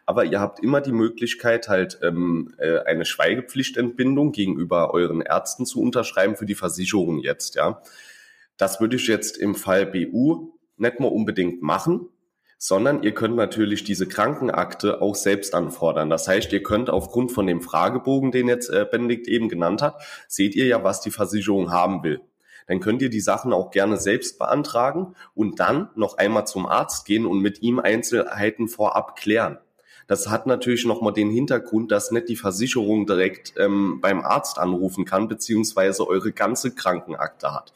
Aber 0.08 0.25
ihr 0.25 0.39
habt 0.39 0.63
immer 0.63 0.82
die 0.82 0.94
Möglichkeit, 0.94 1.70
halt 1.70 2.00
ähm, 2.01 2.56
äh, 2.58 2.80
eine 2.80 3.06
Schweigepflichtentbindung 3.06 4.32
gegenüber 4.32 4.92
euren 4.96 5.22
Ärzten 5.22 5.68
zu 5.68 5.80
unterschreiben 5.80 6.36
für 6.36 6.48
die 6.48 6.56
Versicherung 6.56 7.20
jetzt. 7.20 7.54
Ja. 7.54 7.84
Das 8.58 8.82
würde 8.82 8.96
ich 8.96 9.06
jetzt 9.06 9.38
im 9.38 9.54
Fall 9.54 9.86
BU 9.86 10.54
nicht 10.77 11.00
mehr 11.00 11.12
unbedingt 11.12 11.62
machen, 11.62 12.10
sondern 12.57 13.03
ihr 13.03 13.13
könnt 13.13 13.35
natürlich 13.35 13.83
diese 13.83 14.07
Krankenakte 14.07 15.01
auch 15.01 15.15
selbst 15.15 15.53
anfordern. 15.53 16.09
Das 16.09 16.27
heißt, 16.27 16.51
ihr 16.53 16.63
könnt 16.63 16.89
aufgrund 16.89 17.31
von 17.31 17.47
dem 17.47 17.62
Fragebogen, 17.62 18.31
den 18.31 18.47
jetzt 18.47 18.69
äh, 18.69 18.85
Benedikt 18.89 19.27
eben 19.27 19.50
genannt 19.50 19.81
hat, 19.81 20.01
seht 20.27 20.55
ihr 20.55 20.65
ja, 20.65 20.83
was 20.83 21.01
die 21.01 21.12
Versicherung 21.12 21.71
haben 21.71 22.03
will. 22.03 22.21
Dann 22.67 22.79
könnt 22.79 23.01
ihr 23.01 23.09
die 23.09 23.19
Sachen 23.19 23.53
auch 23.53 23.71
gerne 23.71 23.97
selbst 23.97 24.39
beantragen 24.39 25.15
und 25.35 25.59
dann 25.59 25.89
noch 25.95 26.17
einmal 26.17 26.47
zum 26.47 26.65
Arzt 26.65 27.05
gehen 27.05 27.25
und 27.25 27.39
mit 27.39 27.62
ihm 27.62 27.79
Einzelheiten 27.79 28.67
vorab 28.67 29.15
klären. 29.15 29.59
Das 30.07 30.29
hat 30.29 30.45
natürlich 30.45 30.85
nochmal 30.85 31.13
den 31.13 31.31
Hintergrund, 31.31 31.91
dass 31.91 32.12
nicht 32.12 32.29
die 32.29 32.35
Versicherung 32.35 33.07
direkt 33.07 33.53
ähm, 33.57 34.00
beim 34.01 34.21
Arzt 34.21 34.59
anrufen 34.59 35.05
kann, 35.05 35.27
beziehungsweise 35.27 36.07
eure 36.07 36.31
ganze 36.31 36.75
Krankenakte 36.75 37.53
hat. 37.53 37.74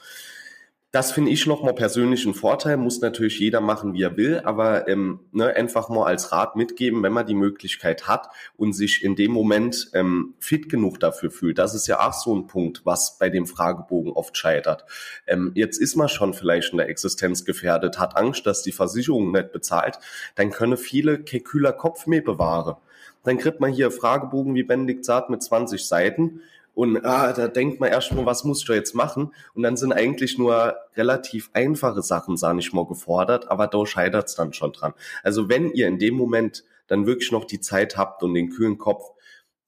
Das 0.92 1.12
finde 1.12 1.30
ich 1.30 1.46
nochmal 1.46 1.76
persönlich 1.76 2.26
ein 2.26 2.34
Vorteil, 2.34 2.76
muss 2.76 3.00
natürlich 3.00 3.40
jeder 3.40 3.62
machen, 3.62 3.94
wie 3.94 4.02
er 4.02 4.18
will, 4.18 4.42
aber 4.44 4.88
ähm, 4.88 5.20
ne, 5.32 5.56
einfach 5.56 5.88
mal 5.90 6.06
als 6.06 6.32
Rat 6.32 6.56
mitgeben, 6.56 7.04
wenn 7.04 7.14
man 7.14 7.28
die 7.28 7.36
Möglichkeit 7.36 8.08
hat 8.08 8.30
und 8.58 8.74
sich 8.74 9.04
in 9.04 9.16
dem 9.16 9.32
Moment 9.32 9.92
ähm, 9.94 10.34
fit 10.40 10.68
genug 10.68 11.00
dafür 11.00 11.30
fühlt. 11.30 11.60
Das 11.60 11.76
ist 11.76 11.86
ja 11.86 12.08
auch 12.08 12.14
so 12.14 12.36
ein 12.36 12.48
Punkt, 12.48 12.88
was 12.88 13.20
bei 13.20 13.30
dem 13.30 13.46
Fragebogen 13.46 14.14
oft 14.14 14.36
scheitert. 14.36 14.86
Ähm, 15.28 15.52
jetzt 15.54 15.78
ist 15.78 15.96
man 15.96 16.10
schon 16.10 16.34
vielleicht 16.34 16.72
in 16.72 16.80
der 16.80 16.90
Existenz 16.90 17.46
gefährdet, 17.46 18.00
hat 18.00 18.18
Angst, 18.18 18.48
dass 18.48 18.64
die 18.64 18.72
Versicherung 18.72 19.32
nicht 19.32 19.52
bezahlt, 19.52 20.00
dann 20.34 20.50
könne 20.50 20.76
viele 20.76 21.20
Keküler 21.20 21.72
Kopf 21.72 22.08
mehr 22.08 22.22
bewahren. 22.22 22.78
Dann 23.24 23.38
kriegt 23.38 23.60
man 23.60 23.72
hier 23.72 23.92
Fragebogen, 23.92 24.56
wie 24.56 24.64
Benedikt 24.64 25.06
sagt, 25.06 25.30
mit 25.30 25.44
20 25.44 25.86
Seiten 25.86 26.42
und 26.74 27.06
ah, 27.06 27.34
da 27.34 27.48
denkt 27.48 27.80
man 27.80 27.90
erstmal, 27.90 28.26
was 28.26 28.44
muss 28.44 28.62
ich 28.62 28.68
da 28.68 28.74
jetzt 28.74 28.96
machen? 28.96 29.34
Und 29.54 29.64
dann 29.64 29.78
sind 29.78 29.92
eigentlich 29.92 30.38
nur 30.38 30.76
relativ 30.96 31.50
einfache 31.54 32.02
Sachen, 32.02 32.38
sage 32.38 32.60
ich 32.60 32.74
mal, 32.74 32.86
gefordert, 32.86 33.50
aber 33.50 33.68
da 33.68 33.86
scheitert 33.86 34.28
es 34.28 34.36
dann 34.36 34.54
schon 34.54 34.72
dran. 34.72 34.94
Also 35.24 35.50
wenn 35.50 35.72
ihr 35.72 35.88
in 35.88 36.00
dem 36.00 36.16
Moment 36.16 36.64
dann 36.88 37.06
wirklich 37.06 37.32
noch 37.32 37.46
die 37.46 37.60
Zeit 37.60 37.98
habt 37.98 38.24
und 38.24 38.34
den 38.34 38.50
kühlen 38.50 38.78
Kopf, 38.78 39.04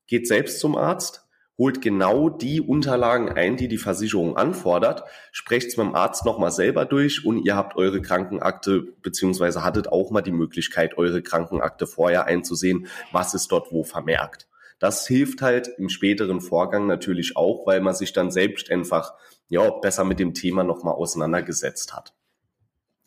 geht 0.07 0.27
selbst 0.27 0.59
zum 0.59 0.75
Arzt, 0.75 1.25
holt 1.57 1.81
genau 1.81 2.29
die 2.29 2.59
Unterlagen 2.59 3.29
ein, 3.29 3.55
die 3.55 3.67
die 3.67 3.77
Versicherung 3.77 4.35
anfordert, 4.35 5.03
sprecht 5.31 5.67
es 5.67 5.77
mit 5.77 5.85
dem 5.85 5.95
Arzt 5.95 6.25
nochmal 6.25 6.51
selber 6.51 6.85
durch 6.85 7.23
und 7.23 7.45
ihr 7.45 7.55
habt 7.55 7.77
eure 7.77 8.01
Krankenakte, 8.01 8.81
beziehungsweise 9.03 9.63
hattet 9.63 9.87
auch 9.87 10.11
mal 10.11 10.21
die 10.21 10.31
Möglichkeit, 10.31 10.97
eure 10.97 11.21
Krankenakte 11.21 11.85
vorher 11.85 12.25
einzusehen, 12.25 12.87
was 13.11 13.33
ist 13.33 13.51
dort 13.51 13.71
wo 13.71 13.83
vermerkt. 13.83 14.47
Das 14.81 15.05
hilft 15.05 15.43
halt 15.43 15.67
im 15.77 15.89
späteren 15.89 16.41
Vorgang 16.41 16.87
natürlich 16.87 17.37
auch, 17.37 17.67
weil 17.67 17.81
man 17.81 17.93
sich 17.93 18.13
dann 18.13 18.31
selbst 18.31 18.71
einfach 18.71 19.13
ja 19.47 19.69
besser 19.69 20.03
mit 20.03 20.17
dem 20.17 20.33
Thema 20.33 20.63
nochmal 20.63 20.95
auseinandergesetzt 20.95 21.93
hat. 21.93 22.15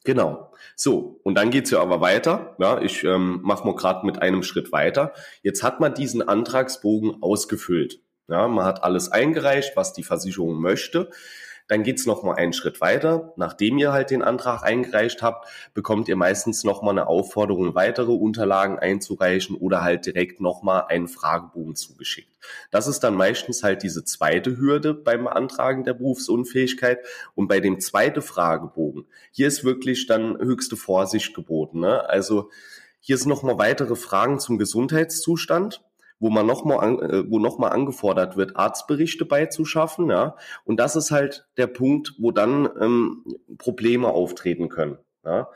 Genau. 0.05 0.53
So, 0.77 1.19
und 1.25 1.35
dann 1.35 1.51
geht's 1.51 1.73
ja 1.73 1.81
aber 1.81 2.01
weiter. 2.01 2.55
Ja, 2.61 2.81
ich 2.81 3.03
ähm, 3.03 3.41
mache 3.43 3.67
mal 3.67 3.75
gerade 3.75 4.07
mit 4.07 4.23
einem 4.23 4.45
Schritt 4.45 4.71
weiter. 4.71 5.15
Jetzt 5.43 5.65
hat 5.65 5.81
man 5.81 5.95
diesen 5.95 6.23
Antragsbogen 6.23 7.23
ausgefüllt. 7.23 8.01
Ja, 8.29 8.47
man 8.47 8.65
hat 8.65 8.85
alles 8.85 9.11
eingereicht, 9.11 9.73
was 9.75 9.93
die 9.93 10.05
Versicherung 10.05 10.61
möchte. 10.61 11.11
Dann 11.67 11.83
geht's 11.83 12.05
noch 12.05 12.23
mal 12.23 12.35
einen 12.35 12.53
Schritt 12.53 12.81
weiter. 12.81 13.33
Nachdem 13.37 13.79
ihr 13.79 13.93
halt 13.93 14.11
den 14.11 14.23
Antrag 14.23 14.63
eingereicht 14.63 15.23
habt, 15.23 15.49
bekommt 15.73 16.09
ihr 16.09 16.17
meistens 16.17 16.63
noch 16.63 16.83
mal 16.83 16.91
eine 16.91 17.07
Aufforderung, 17.07 17.75
weitere 17.75 18.13
Unterlagen 18.13 18.79
einzureichen 18.79 19.57
oder 19.57 19.83
halt 19.83 20.05
direkt 20.05 20.41
noch 20.41 20.63
mal 20.63 20.81
einen 20.81 21.09
Fragebogen 21.09 21.75
zugeschickt. 21.75 22.29
Das 22.71 22.87
ist 22.87 23.01
dann 23.01 23.15
meistens 23.15 23.63
halt 23.63 23.83
diese 23.83 24.05
zweite 24.05 24.59
Hürde 24.59 24.93
beim 24.93 25.25
Beantragen 25.25 25.85
der 25.85 25.95
Berufsunfähigkeit. 25.95 26.99
Und 27.35 27.49
bei 27.49 27.61
dem 27.61 27.81
zweiten 27.81 28.21
Fragebogen, 28.21 29.07
hier 29.33 29.49
ist 29.49 29.65
wirklich 29.65 30.07
dann 30.07 30.37
höchste 30.39 30.77
Vorsicht 30.77 31.35
geboten. 31.35 31.81
Ne? 31.81 32.07
Also 32.09 32.51
hier 33.01 33.17
sind 33.17 33.29
noch 33.29 33.43
mal 33.43 33.59
weitere 33.59 33.97
Fragen 33.97 34.39
zum 34.39 34.59
Gesundheitszustand 34.59 35.83
wo 36.19 36.31
man 36.31 36.47
noch 36.47 36.65
mal 36.65 36.79
an, 36.79 36.99
äh, 37.01 37.31
wo 37.31 37.39
noch 37.39 37.59
angefordert 37.59 38.37
wird, 38.37 38.57
Arztberichte 38.57 39.25
beizuschaffen, 39.25 40.11
ja. 40.11 40.37
Und 40.65 40.79
das 40.81 40.97
ist 40.97 41.11
halt 41.11 41.47
der 41.57 41.67
Punkt, 41.67 42.15
wo 42.19 42.31
dann 42.31 42.69
ähm, 42.81 43.25
Probleme 43.59 44.09
auftreten 44.09 44.69
können. 44.69 44.99
Ja. 45.25 45.49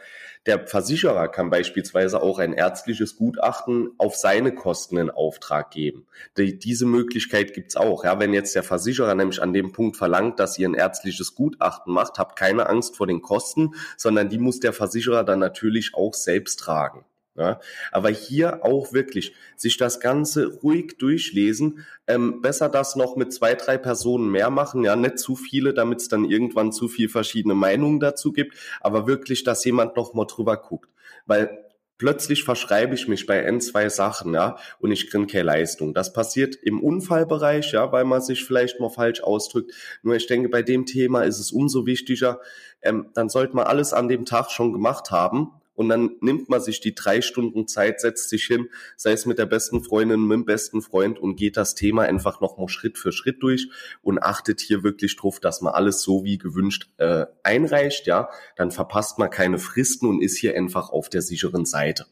Der 0.46 0.66
Versicherer 0.66 1.28
kann 1.28 1.50
beispielsweise 1.50 2.22
auch 2.22 2.38
ein 2.38 2.54
ärztliches 2.54 3.16
Gutachten 3.16 3.90
auf 3.98 4.16
seine 4.16 4.54
Kosten 4.54 4.96
in 4.96 5.10
Auftrag 5.10 5.70
geben. 5.70 6.06
Die, 6.38 6.58
diese 6.58 6.86
Möglichkeit 6.86 7.52
gibt's 7.52 7.76
auch. 7.76 8.04
Ja, 8.04 8.18
wenn 8.18 8.32
jetzt 8.32 8.54
der 8.54 8.62
Versicherer 8.62 9.14
nämlich 9.14 9.42
an 9.42 9.52
dem 9.52 9.72
Punkt 9.72 9.98
verlangt, 9.98 10.40
dass 10.40 10.58
ihr 10.58 10.68
ein 10.68 10.74
ärztliches 10.74 11.34
Gutachten 11.34 11.92
macht, 11.92 12.18
habt 12.18 12.38
keine 12.38 12.66
Angst 12.66 12.96
vor 12.96 13.06
den 13.06 13.20
Kosten, 13.20 13.74
sondern 13.98 14.30
die 14.30 14.38
muss 14.38 14.58
der 14.58 14.72
Versicherer 14.72 15.22
dann 15.22 15.38
natürlich 15.38 15.92
auch 15.94 16.14
selbst 16.14 16.60
tragen. 16.60 17.04
Ja, 17.38 17.60
aber 17.92 18.08
hier 18.08 18.64
auch 18.64 18.92
wirklich 18.92 19.32
sich 19.54 19.76
das 19.76 20.00
Ganze 20.00 20.46
ruhig 20.46 20.98
durchlesen. 20.98 21.86
Ähm, 22.08 22.40
besser 22.40 22.68
das 22.68 22.96
noch 22.96 23.14
mit 23.14 23.32
zwei, 23.32 23.54
drei 23.54 23.78
Personen 23.78 24.28
mehr 24.30 24.50
machen, 24.50 24.82
ja, 24.82 24.96
nicht 24.96 25.20
zu 25.20 25.36
viele, 25.36 25.72
damit 25.72 26.00
es 26.00 26.08
dann 26.08 26.24
irgendwann 26.24 26.72
zu 26.72 26.88
viel 26.88 27.08
verschiedene 27.08 27.54
Meinungen 27.54 28.00
dazu 28.00 28.32
gibt, 28.32 28.56
aber 28.80 29.06
wirklich, 29.06 29.44
dass 29.44 29.64
jemand 29.64 29.96
noch 29.96 30.14
mal 30.14 30.24
drüber 30.24 30.56
guckt. 30.56 30.90
Weil 31.26 31.64
plötzlich 31.96 32.42
verschreibe 32.42 32.94
ich 32.94 33.06
mich 33.06 33.26
bei 33.26 33.38
N 33.38 33.60
zwei 33.60 33.88
Sachen, 33.88 34.34
ja, 34.34 34.56
und 34.80 34.90
ich 34.90 35.08
kriege 35.08 35.26
keine 35.26 35.44
Leistung. 35.44 35.94
Das 35.94 36.12
passiert 36.12 36.56
im 36.56 36.82
Unfallbereich, 36.82 37.72
ja, 37.72 37.92
weil 37.92 38.04
man 38.04 38.20
sich 38.20 38.44
vielleicht 38.44 38.80
mal 38.80 38.90
falsch 38.90 39.20
ausdrückt. 39.20 39.72
Nur 40.02 40.16
ich 40.16 40.26
denke, 40.26 40.48
bei 40.48 40.62
dem 40.62 40.86
Thema 40.86 41.22
ist 41.22 41.38
es 41.38 41.52
umso 41.52 41.86
wichtiger, 41.86 42.40
ähm, 42.82 43.10
dann 43.14 43.28
sollte 43.28 43.54
man 43.54 43.66
alles 43.66 43.92
an 43.92 44.08
dem 44.08 44.24
Tag 44.24 44.50
schon 44.50 44.72
gemacht 44.72 45.12
haben 45.12 45.52
und 45.78 45.88
dann 45.88 46.16
nimmt 46.20 46.48
man 46.48 46.60
sich 46.60 46.80
die 46.80 46.92
drei 46.92 47.22
Stunden 47.22 47.68
Zeit, 47.68 48.00
setzt 48.00 48.30
sich 48.30 48.44
hin, 48.46 48.68
sei 48.96 49.12
es 49.12 49.26
mit 49.26 49.38
der 49.38 49.46
besten 49.46 49.84
Freundin, 49.84 50.26
mit 50.26 50.34
dem 50.34 50.44
besten 50.44 50.82
Freund 50.82 51.20
und 51.20 51.36
geht 51.36 51.56
das 51.56 51.76
Thema 51.76 52.02
einfach 52.02 52.40
nochmal 52.40 52.68
Schritt 52.68 52.98
für 52.98 53.12
Schritt 53.12 53.44
durch 53.44 53.68
und 54.02 54.18
achtet 54.20 54.60
hier 54.60 54.82
wirklich 54.82 55.14
drauf, 55.14 55.38
dass 55.38 55.60
man 55.60 55.72
alles 55.72 56.02
so 56.02 56.24
wie 56.24 56.36
gewünscht 56.36 56.90
äh, 56.96 57.26
einreicht, 57.44 58.08
ja, 58.08 58.28
dann 58.56 58.72
verpasst 58.72 59.20
man 59.20 59.30
keine 59.30 59.60
Fristen 59.60 60.08
und 60.08 60.20
ist 60.20 60.36
hier 60.36 60.56
einfach 60.56 60.90
auf 60.90 61.08
der 61.08 61.22
sicheren 61.22 61.64
Seite. 61.64 62.06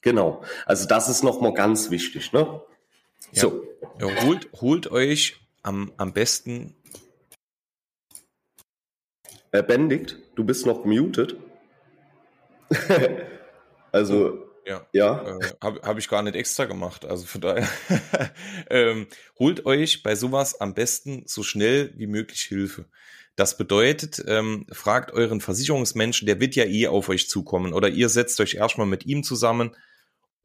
Genau, 0.00 0.42
also 0.64 0.88
das 0.88 1.08
ist 1.08 1.22
nochmal 1.22 1.54
ganz 1.54 1.90
wichtig, 1.90 2.32
ne? 2.32 2.60
Ja. 3.30 3.42
So. 3.42 3.64
Ja, 4.00 4.24
holt, 4.24 4.48
holt 4.60 4.90
euch 4.90 5.36
am, 5.62 5.92
am 5.98 6.12
besten. 6.12 6.74
Äh, 9.52 9.62
Benedikt, 9.62 10.18
du 10.34 10.42
bist 10.42 10.66
noch 10.66 10.84
muted. 10.84 11.36
also, 13.92 14.46
ja. 14.66 14.86
ja. 14.92 15.38
Äh, 15.38 15.50
Habe 15.62 15.80
hab 15.82 15.98
ich 15.98 16.08
gar 16.08 16.22
nicht 16.22 16.34
extra 16.34 16.64
gemacht. 16.64 17.04
Also 17.04 17.26
von 17.26 17.40
daher, 17.40 17.68
ähm, 18.70 19.06
holt 19.38 19.64
euch 19.66 20.02
bei 20.02 20.14
sowas 20.14 20.60
am 20.60 20.74
besten 20.74 21.22
so 21.26 21.42
schnell 21.42 21.92
wie 21.96 22.06
möglich 22.06 22.42
Hilfe. 22.42 22.86
Das 23.36 23.58
bedeutet, 23.58 24.22
ähm, 24.26 24.66
fragt 24.72 25.12
euren 25.12 25.40
Versicherungsmenschen, 25.40 26.26
der 26.26 26.40
wird 26.40 26.56
ja 26.56 26.64
eh 26.64 26.88
auf 26.88 27.08
euch 27.10 27.28
zukommen 27.28 27.74
oder 27.74 27.88
ihr 27.88 28.08
setzt 28.08 28.40
euch 28.40 28.54
erstmal 28.54 28.86
mit 28.86 29.04
ihm 29.04 29.22
zusammen 29.22 29.76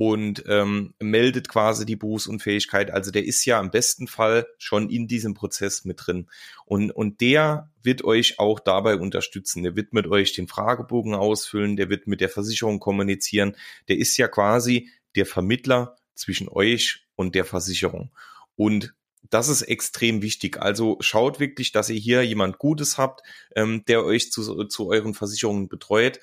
und 0.02 0.46
ähm, 0.48 0.96
meldet 1.00 1.48
quasi 1.48 1.86
die 1.86 1.96
Berufsunfähigkeit. 1.96 2.90
Also 2.90 3.12
der 3.12 3.24
ist 3.24 3.46
ja 3.46 3.60
im 3.60 3.70
besten 3.70 4.08
Fall 4.08 4.48
schon 4.58 4.90
in 4.90 5.08
diesem 5.08 5.36
Prozess 5.36 5.86
mit 5.86 6.08
drin. 6.08 6.28
Und, 6.66 6.90
und 6.90 7.22
der 7.22 7.70
wird 7.84 8.04
euch 8.04 8.40
auch 8.40 8.60
dabei 8.60 8.96
unterstützen. 8.96 9.62
Der 9.62 9.76
wird 9.76 9.94
mit 9.94 10.08
euch 10.08 10.34
den 10.34 10.48
Fragebogen 10.48 11.14
ausfüllen, 11.14 11.76
der 11.76 11.92
wird 11.92 12.08
mit 12.08 12.20
der 12.20 12.30
Versicherung 12.30 12.80
kommunizieren. 12.80 13.56
Der 13.90 14.00
ist 14.00 14.18
ja 14.18 14.28
quasi 14.28 14.90
der 15.16 15.28
Vermittler 15.28 15.98
zwischen 16.16 16.50
euch 16.50 17.06
und 17.16 17.36
der 17.36 17.46
Versicherung. 17.46 18.10
Und 18.56 18.96
das 19.30 19.50
ist 19.50 19.62
extrem 19.62 20.24
wichtig. 20.24 20.60
Also 20.60 20.98
schaut 21.02 21.40
wirklich, 21.40 21.74
dass 21.74 21.92
ihr 21.92 22.00
hier 22.00 22.24
jemand 22.24 22.58
Gutes 22.58 22.98
habt, 22.98 23.22
ähm, 23.56 23.86
der 23.86 24.04
euch 24.04 24.32
zu, 24.32 24.64
zu 24.64 24.88
euren 24.88 25.14
Versicherungen 25.14 25.68
betreut 25.68 26.20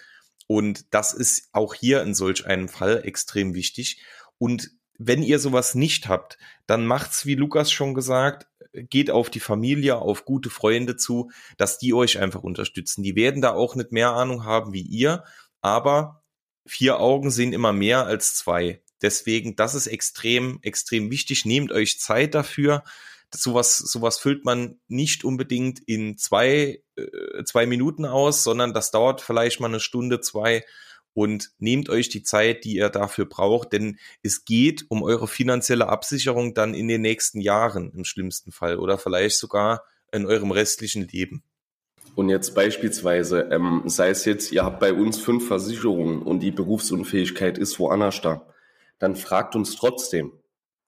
und 0.48 0.92
das 0.94 1.12
ist 1.12 1.50
auch 1.52 1.74
hier 1.74 2.02
in 2.02 2.14
solch 2.14 2.46
einem 2.46 2.68
Fall 2.68 3.02
extrem 3.04 3.54
wichtig. 3.54 4.02
Und 4.38 4.70
wenn 4.98 5.22
ihr 5.22 5.38
sowas 5.38 5.74
nicht 5.74 6.08
habt, 6.08 6.38
dann 6.66 6.86
macht's, 6.86 7.26
wie 7.26 7.34
Lukas 7.34 7.70
schon 7.70 7.92
gesagt, 7.92 8.48
geht 8.72 9.10
auf 9.10 9.28
die 9.28 9.40
Familie, 9.40 9.96
auf 9.96 10.24
gute 10.24 10.48
Freunde 10.48 10.96
zu, 10.96 11.30
dass 11.58 11.78
die 11.78 11.92
euch 11.92 12.18
einfach 12.18 12.42
unterstützen. 12.42 13.02
Die 13.02 13.14
werden 13.14 13.42
da 13.42 13.52
auch 13.52 13.74
nicht 13.74 13.92
mehr 13.92 14.12
Ahnung 14.12 14.44
haben 14.44 14.72
wie 14.72 14.82
ihr, 14.82 15.22
aber 15.60 16.24
vier 16.66 16.98
Augen 16.98 17.30
sehen 17.30 17.52
immer 17.52 17.74
mehr 17.74 18.06
als 18.06 18.34
zwei. 18.34 18.82
Deswegen, 19.02 19.54
das 19.54 19.74
ist 19.74 19.86
extrem, 19.86 20.60
extrem 20.62 21.10
wichtig. 21.10 21.44
Nehmt 21.44 21.72
euch 21.72 22.00
Zeit 22.00 22.34
dafür 22.34 22.84
sowas, 23.34 23.78
sowas 23.78 24.18
füllt 24.18 24.44
man 24.44 24.80
nicht 24.88 25.24
unbedingt 25.24 25.80
in 25.86 26.16
zwei, 26.16 26.82
äh, 26.96 27.44
zwei 27.44 27.66
Minuten 27.66 28.04
aus, 28.04 28.44
sondern 28.44 28.74
das 28.74 28.90
dauert 28.90 29.20
vielleicht 29.20 29.60
mal 29.60 29.68
eine 29.68 29.80
Stunde, 29.80 30.20
zwei 30.20 30.64
und 31.14 31.50
nehmt 31.58 31.88
euch 31.88 32.08
die 32.08 32.22
Zeit, 32.22 32.64
die 32.64 32.74
ihr 32.74 32.90
dafür 32.90 33.26
braucht, 33.26 33.72
denn 33.72 33.98
es 34.22 34.44
geht 34.44 34.86
um 34.88 35.02
eure 35.02 35.26
finanzielle 35.26 35.88
Absicherung 35.88 36.54
dann 36.54 36.74
in 36.74 36.86
den 36.86 37.00
nächsten 37.00 37.40
Jahren 37.40 37.90
im 37.92 38.04
schlimmsten 38.04 38.52
Fall 38.52 38.78
oder 38.78 38.98
vielleicht 38.98 39.36
sogar 39.36 39.82
in 40.12 40.26
eurem 40.26 40.52
restlichen 40.52 41.08
Leben. 41.08 41.42
Und 42.14 42.28
jetzt 42.28 42.54
beispielsweise, 42.54 43.48
ähm, 43.50 43.82
sei 43.86 44.10
es 44.10 44.24
jetzt, 44.24 44.52
ihr 44.52 44.64
habt 44.64 44.80
bei 44.80 44.92
uns 44.92 45.18
fünf 45.18 45.46
Versicherungen 45.46 46.22
und 46.22 46.40
die 46.40 46.50
Berufsunfähigkeit 46.50 47.58
ist 47.58 47.78
woanders 47.78 48.20
da, 48.20 48.46
dann 48.98 49.16
fragt 49.16 49.54
uns 49.54 49.76
trotzdem. 49.76 50.32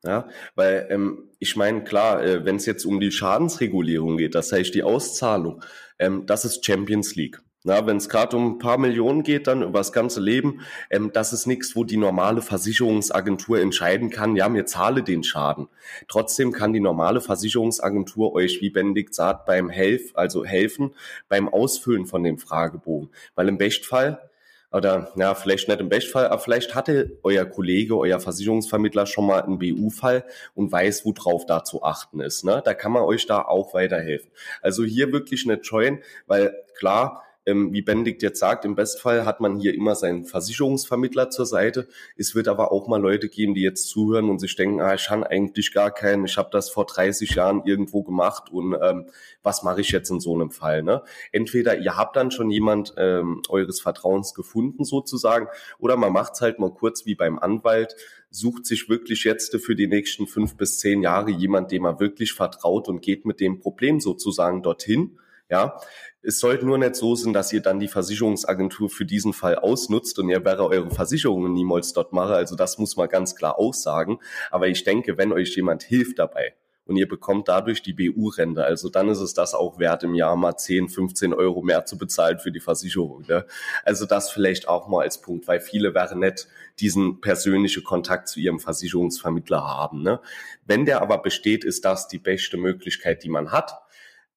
Ja, 0.02 0.28
weil 0.54 0.86
ähm, 0.90 1.28
ich 1.38 1.56
meine, 1.56 1.84
klar, 1.84 2.24
äh, 2.24 2.44
wenn 2.46 2.56
es 2.56 2.64
jetzt 2.64 2.86
um 2.86 3.00
die 3.00 3.12
Schadensregulierung 3.12 4.16
geht, 4.16 4.34
das 4.34 4.50
heißt 4.50 4.74
die 4.74 4.82
Auszahlung, 4.82 5.62
ähm, 5.98 6.24
das 6.24 6.46
ist 6.46 6.64
Champions 6.64 7.16
League. 7.16 7.42
Na, 7.62 7.86
wenn 7.86 7.98
es 7.98 8.08
gerade 8.08 8.34
um 8.38 8.52
ein 8.54 8.58
paar 8.58 8.78
Millionen 8.78 9.22
geht, 9.22 9.46
dann 9.46 9.62
über 9.62 9.80
das 9.80 9.92
ganze 9.92 10.18
Leben, 10.18 10.62
ähm, 10.88 11.12
das 11.12 11.34
ist 11.34 11.46
nichts, 11.46 11.76
wo 11.76 11.84
die 11.84 11.98
normale 11.98 12.40
Versicherungsagentur 12.40 13.60
entscheiden 13.60 14.08
kann, 14.08 14.34
ja, 14.34 14.48
mir 14.48 14.64
zahle 14.64 15.02
den 15.02 15.22
Schaden. 15.22 15.68
Trotzdem 16.08 16.52
kann 16.52 16.72
die 16.72 16.80
normale 16.80 17.20
Versicherungsagentur 17.20 18.32
euch, 18.32 18.62
wie 18.62 18.70
Benedikt 18.70 19.14
sagt, 19.14 19.44
beim 19.44 19.68
Helf, 19.68 20.12
also 20.14 20.46
helfen 20.46 20.94
beim 21.28 21.50
Ausfüllen 21.50 22.06
von 22.06 22.22
dem 22.22 22.38
Fragebogen. 22.38 23.10
Weil 23.34 23.48
im 23.48 23.58
Bestfall 23.58 24.29
oder 24.72 25.12
ja, 25.16 25.34
vielleicht 25.34 25.68
nicht 25.68 25.80
im 25.80 25.88
Bestfall, 25.88 26.26
aber 26.26 26.40
vielleicht 26.40 26.74
hatte 26.74 27.18
euer 27.22 27.44
Kollege, 27.44 27.96
euer 27.98 28.20
Versicherungsvermittler 28.20 29.06
schon 29.06 29.26
mal 29.26 29.42
einen 29.42 29.58
BU-Fall 29.58 30.24
und 30.54 30.70
weiß, 30.70 31.04
worauf 31.04 31.46
da 31.46 31.64
zu 31.64 31.82
achten 31.82 32.20
ist. 32.20 32.44
Ne? 32.44 32.62
Da 32.64 32.74
kann 32.74 32.92
man 32.92 33.02
euch 33.02 33.26
da 33.26 33.42
auch 33.42 33.74
weiterhelfen. 33.74 34.30
Also 34.62 34.84
hier 34.84 35.12
wirklich 35.12 35.46
nicht 35.46 35.66
scheuen, 35.66 36.00
weil 36.26 36.54
klar, 36.76 37.22
ähm, 37.46 37.72
wie 37.72 37.82
Benedikt 37.82 38.22
jetzt 38.22 38.38
sagt, 38.38 38.64
im 38.64 38.74
Bestfall 38.74 39.24
hat 39.24 39.40
man 39.40 39.58
hier 39.58 39.74
immer 39.74 39.94
seinen 39.94 40.24
Versicherungsvermittler 40.24 41.30
zur 41.30 41.46
Seite. 41.46 41.88
Es 42.16 42.34
wird 42.34 42.48
aber 42.48 42.72
auch 42.72 42.88
mal 42.88 43.00
Leute 43.00 43.28
geben, 43.28 43.54
die 43.54 43.62
jetzt 43.62 43.88
zuhören 43.88 44.28
und 44.28 44.38
sich 44.38 44.56
denken, 44.56 44.80
ah, 44.80 44.94
ich 44.94 45.08
habe 45.10 45.30
eigentlich 45.30 45.72
gar 45.72 45.90
keinen, 45.90 46.24
ich 46.24 46.36
habe 46.36 46.50
das 46.52 46.70
vor 46.70 46.86
30 46.86 47.34
Jahren 47.34 47.62
irgendwo 47.64 48.02
gemacht 48.02 48.50
und 48.50 48.76
ähm, 48.80 49.06
was 49.42 49.62
mache 49.62 49.80
ich 49.80 49.90
jetzt 49.90 50.10
in 50.10 50.20
so 50.20 50.34
einem 50.34 50.50
Fall? 50.50 50.82
Ne? 50.82 51.02
Entweder 51.32 51.78
ihr 51.78 51.96
habt 51.96 52.16
dann 52.16 52.30
schon 52.30 52.50
jemand 52.50 52.94
ähm, 52.96 53.42
eures 53.48 53.80
Vertrauens 53.80 54.34
gefunden 54.34 54.84
sozusagen 54.84 55.48
oder 55.78 55.96
man 55.96 56.12
macht 56.12 56.34
es 56.34 56.40
halt 56.40 56.58
mal 56.58 56.72
kurz 56.72 57.06
wie 57.06 57.14
beim 57.14 57.38
Anwalt, 57.38 57.96
sucht 58.30 58.66
sich 58.66 58.88
wirklich 58.88 59.24
jetzt 59.24 59.56
für 59.56 59.74
die 59.74 59.88
nächsten 59.88 60.26
fünf 60.26 60.56
bis 60.56 60.78
zehn 60.78 61.02
Jahre 61.02 61.30
jemand, 61.30 61.72
dem 61.72 61.84
er 61.84 62.00
wirklich 62.00 62.32
vertraut 62.32 62.88
und 62.88 63.02
geht 63.02 63.24
mit 63.24 63.40
dem 63.40 63.58
Problem 63.58 64.00
sozusagen 64.00 64.62
dorthin. 64.62 65.18
Ja, 65.50 65.80
es 66.22 66.38
sollte 66.38 66.66
nur 66.66 66.78
nicht 66.78 66.96
so 66.96 67.14
sein, 67.14 67.32
dass 67.32 67.52
ihr 67.52 67.62
dann 67.62 67.80
die 67.80 67.88
Versicherungsagentur 67.88 68.90
für 68.90 69.06
diesen 69.06 69.32
Fall 69.32 69.56
ausnutzt 69.56 70.18
und 70.18 70.28
ihr 70.28 70.44
wäre 70.44 70.66
eure 70.66 70.90
Versicherungen 70.90 71.52
niemals 71.54 71.92
dort 71.92 72.12
mache. 72.12 72.34
Also 72.34 72.56
das 72.56 72.78
muss 72.78 72.96
man 72.96 73.08
ganz 73.08 73.34
klar 73.34 73.58
aussagen. 73.58 74.18
Aber 74.50 74.68
ich 74.68 74.84
denke, 74.84 75.16
wenn 75.16 75.32
euch 75.32 75.56
jemand 75.56 75.82
hilft 75.82 76.18
dabei 76.18 76.54
und 76.84 76.96
ihr 76.96 77.08
bekommt 77.08 77.48
dadurch 77.48 77.82
die 77.82 77.94
BU-Rente, 77.94 78.62
also 78.62 78.90
dann 78.90 79.08
ist 79.08 79.20
es 79.20 79.32
das 79.32 79.54
auch 79.54 79.78
wert, 79.78 80.02
im 80.02 80.14
Jahr 80.14 80.36
mal 80.36 80.56
10, 80.56 80.90
15 80.90 81.32
Euro 81.32 81.62
mehr 81.62 81.86
zu 81.86 81.96
bezahlen 81.96 82.38
für 82.38 82.52
die 82.52 82.60
Versicherung. 82.60 83.24
Ne? 83.26 83.46
Also 83.84 84.04
das 84.04 84.30
vielleicht 84.30 84.68
auch 84.68 84.88
mal 84.88 85.02
als 85.02 85.22
Punkt, 85.22 85.48
weil 85.48 85.60
viele 85.60 85.94
wären 85.94 86.18
nicht 86.18 86.48
diesen 86.80 87.22
persönlichen 87.22 87.82
Kontakt 87.82 88.28
zu 88.28 88.40
ihrem 88.40 88.60
Versicherungsvermittler 88.60 89.66
haben. 89.66 90.02
Ne? 90.02 90.20
Wenn 90.66 90.84
der 90.84 91.00
aber 91.00 91.18
besteht, 91.18 91.64
ist 91.64 91.86
das 91.86 92.08
die 92.08 92.18
beste 92.18 92.58
Möglichkeit, 92.58 93.24
die 93.24 93.30
man 93.30 93.52
hat 93.52 93.72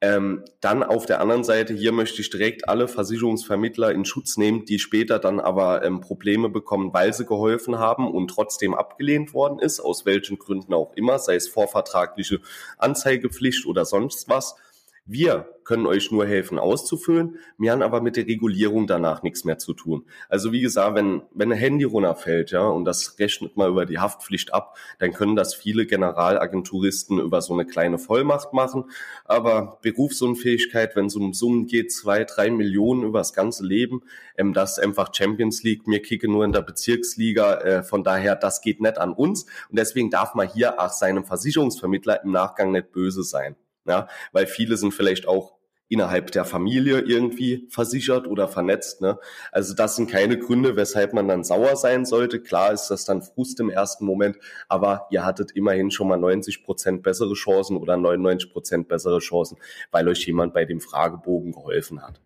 ähm, 0.04 0.44
dann 0.60 0.84
auf 0.84 1.06
der 1.06 1.22
anderen 1.22 1.46
Seite, 1.46 1.74
hier 1.74 1.94
möchte 1.94 2.20
ich 2.20 2.30
direkt 2.30 2.68
alle 2.68 2.90
Versicherungsvermittler 2.90 3.94
in 3.94 4.04
Schutz 4.04 4.36
nehmen, 4.36 4.66
die 4.66 4.78
später 4.78 5.18
dann 5.18 5.40
aber 5.40 5.86
ähm, 5.86 6.02
Probleme 6.02 6.50
bekommen, 6.50 6.94
weil 6.94 7.14
sie 7.14 7.26
geholfen 7.26 7.80
haben 7.80 8.12
und 8.12 8.28
trotzdem 8.28 8.74
abgelehnt 8.74 9.34
worden 9.34 9.60
ist, 9.60 9.80
aus 9.80 10.06
welchen 10.06 10.40
Gründen 10.40 10.74
auch 10.74 10.92
immer, 10.98 11.20
sei 11.20 11.36
es 11.36 11.48
vorvertragliche 11.48 12.42
Anzeigepflicht 12.78 13.66
oder 13.66 13.86
sonst 13.86 14.28
was. 14.28 14.58
Wir 15.06 15.50
können 15.66 15.86
euch 15.86 16.12
nur 16.12 16.26
helfen 16.26 16.58
auszufüllen, 16.58 17.38
wir 17.58 17.74
haben 17.74 17.82
aber 17.82 18.00
mit 18.00 18.16
der 18.16 18.26
Regulierung 18.26 18.88
danach 18.88 19.22
nichts 19.22 19.44
mehr 19.44 19.58
zu 19.58 19.74
tun. 19.74 20.06
Also 20.30 20.54
wie 20.54 20.62
gesagt, 20.62 20.96
wenn, 20.96 21.24
wenn 21.34 21.52
ein 21.52 21.58
Handy 21.58 21.84
runterfällt, 21.84 22.52
ja, 22.52 22.66
und 22.66 22.86
das 22.86 23.20
rechnet 23.20 23.58
mal 23.58 23.70
über 23.70 23.86
die 23.86 24.00
Haftpflicht 24.00 24.54
ab, 24.54 24.78
dann 25.00 25.12
können 25.12 25.36
das 25.36 25.56
viele 25.56 25.86
Generalagenturisten 25.86 27.20
über 27.20 27.42
so 27.42 27.52
eine 27.52 27.66
kleine 27.66 27.98
Vollmacht 27.98 28.54
machen. 28.54 28.86
Aber 29.26 29.80
Berufsunfähigkeit, 29.82 30.96
wenn 30.96 31.08
es 31.08 31.18
um 31.18 31.34
Summen 31.34 31.68
geht, 31.68 31.92
zwei, 31.92 32.24
drei 32.24 32.50
Millionen 32.50 33.04
über 33.04 33.20
das 33.20 33.34
ganze 33.34 33.66
Leben, 33.66 34.04
ähm, 34.38 34.54
das 34.54 34.78
ist 34.78 34.84
einfach 34.86 35.14
Champions 35.14 35.64
League, 35.64 35.86
mir 35.86 36.02
kicke 36.02 36.30
nur 36.30 36.46
in 36.46 36.54
der 36.54 36.62
Bezirksliga, 36.62 37.56
äh, 37.56 37.84
von 37.84 38.06
daher, 38.06 38.38
das 38.38 38.62
geht 38.62 38.80
nicht 38.80 38.98
an 38.98 39.12
uns. 39.12 39.44
Und 39.70 39.78
deswegen 39.78 40.10
darf 40.10 40.34
man 40.34 40.48
hier 40.48 40.80
auch 40.80 40.92
seinem 40.92 41.26
Versicherungsvermittler 41.26 42.24
im 42.24 42.32
Nachgang 42.32 42.72
nicht 42.72 42.94
böse 42.94 43.24
sein. 43.24 43.58
Ja, 43.86 44.08
weil 44.32 44.48
viele 44.48 44.78
sind 44.78 44.94
vielleicht 44.94 45.28
auch 45.28 45.58
innerhalb 45.94 46.32
der 46.32 46.44
Familie 46.44 47.02
irgendwie 47.02 47.68
versichert 47.70 48.28
oder 48.28 48.48
vernetzt. 48.48 49.02
Ne? 49.02 49.20
Also 49.52 49.76
das 49.76 49.96
sind 49.96 50.10
keine 50.10 50.40
Gründe, 50.40 50.76
weshalb 50.76 51.14
man 51.14 51.28
dann 51.28 51.44
sauer 51.44 51.76
sein 51.76 52.06
sollte. 52.06 52.42
Klar 52.42 52.74
ist 52.74 52.88
das 52.88 53.06
dann 53.06 53.22
Frust 53.22 53.60
im 53.60 53.70
ersten 53.70 54.06
Moment, 54.06 54.38
aber 54.68 55.08
ihr 55.12 55.24
hattet 55.24 55.52
immerhin 55.52 55.92
schon 55.92 56.08
mal 56.08 56.18
90 56.18 56.64
Prozent 56.64 57.04
bessere 57.04 57.34
Chancen 57.34 57.78
oder 57.78 57.96
99 57.96 58.52
Prozent 58.52 58.88
bessere 58.88 59.20
Chancen, 59.20 59.58
weil 59.92 60.08
euch 60.08 60.26
jemand 60.26 60.54
bei 60.54 60.66
dem 60.66 60.82
Fragebogen 60.82 61.52
geholfen 61.52 62.02
hat. 62.02 62.20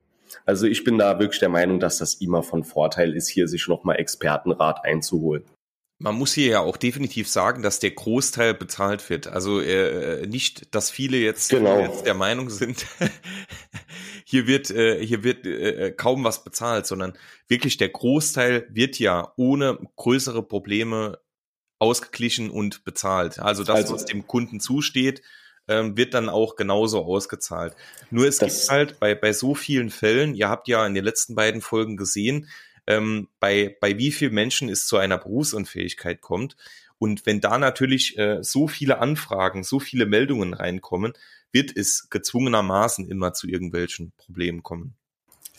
Also 0.45 0.65
ich 0.65 0.83
bin 0.83 0.97
da 0.97 1.19
wirklich 1.19 1.39
der 1.39 1.49
Meinung, 1.49 1.79
dass 1.79 1.97
das 1.97 2.15
immer 2.15 2.43
von 2.43 2.63
Vorteil 2.63 3.15
ist, 3.15 3.27
hier 3.27 3.47
sich 3.47 3.67
nochmal 3.67 3.97
Expertenrat 3.97 4.85
einzuholen. 4.85 5.43
Man 5.99 6.15
muss 6.15 6.33
hier 6.33 6.47
ja 6.47 6.59
auch 6.59 6.77
definitiv 6.77 7.27
sagen, 7.27 7.63
dass 7.63 7.79
der 7.79 7.91
Großteil 7.91 8.53
bezahlt 8.53 9.09
wird. 9.09 9.27
Also 9.27 9.59
äh, 9.59 10.27
nicht, 10.27 10.73
dass 10.75 10.91
viele 10.91 11.17
jetzt, 11.17 11.49
genau. 11.49 11.79
jetzt 11.79 12.05
der 12.05 12.13
Meinung 12.13 12.51
sind, 12.51 12.85
hier 14.23 14.45
wird 14.45 14.69
äh, 14.69 15.03
hier 15.03 15.23
wird 15.23 15.45
äh, 15.45 15.91
kaum 15.91 16.23
was 16.23 16.43
bezahlt, 16.43 16.85
sondern 16.85 17.13
wirklich 17.47 17.77
der 17.77 17.89
Großteil 17.89 18.67
wird 18.69 18.99
ja 18.99 19.33
ohne 19.37 19.79
größere 19.95 20.43
Probleme 20.43 21.19
ausgeglichen 21.79 22.49
und 22.49 22.83
bezahlt. 22.83 23.39
Also 23.39 23.63
das, 23.63 23.75
also, 23.77 23.95
was 23.95 24.05
dem 24.05 24.27
Kunden 24.27 24.59
zusteht, 24.59 25.21
ähm, 25.67 25.97
wird 25.97 26.13
dann 26.13 26.29
auch 26.29 26.55
genauso 26.55 27.03
ausgezahlt. 27.03 27.75
Nur 28.09 28.27
es 28.27 28.39
gibt 28.39 28.69
halt 28.69 28.99
bei 28.99 29.15
bei 29.15 29.33
so 29.33 29.55
vielen 29.55 29.89
Fällen. 29.89 30.35
Ihr 30.35 30.49
habt 30.49 30.67
ja 30.67 30.85
in 30.85 30.93
den 30.93 31.03
letzten 31.03 31.35
beiden 31.35 31.61
Folgen 31.61 31.97
gesehen, 31.97 32.47
ähm, 32.87 33.27
bei, 33.39 33.77
bei 33.79 33.97
wie 33.97 34.11
vielen 34.11 34.33
Menschen 34.33 34.69
es 34.69 34.87
zu 34.87 34.97
einer 34.97 35.17
Berufsunfähigkeit 35.17 36.21
kommt. 36.21 36.55
Und 36.97 37.25
wenn 37.25 37.41
da 37.41 37.57
natürlich 37.57 38.17
äh, 38.17 38.39
so 38.41 38.67
viele 38.67 38.99
Anfragen, 38.99 39.63
so 39.63 39.79
viele 39.79 40.05
Meldungen 40.05 40.53
reinkommen, 40.53 41.13
wird 41.51 41.75
es 41.75 42.09
gezwungenermaßen 42.09 43.07
immer 43.07 43.33
zu 43.33 43.47
irgendwelchen 43.47 44.13
Problemen 44.17 44.63
kommen. 44.63 44.95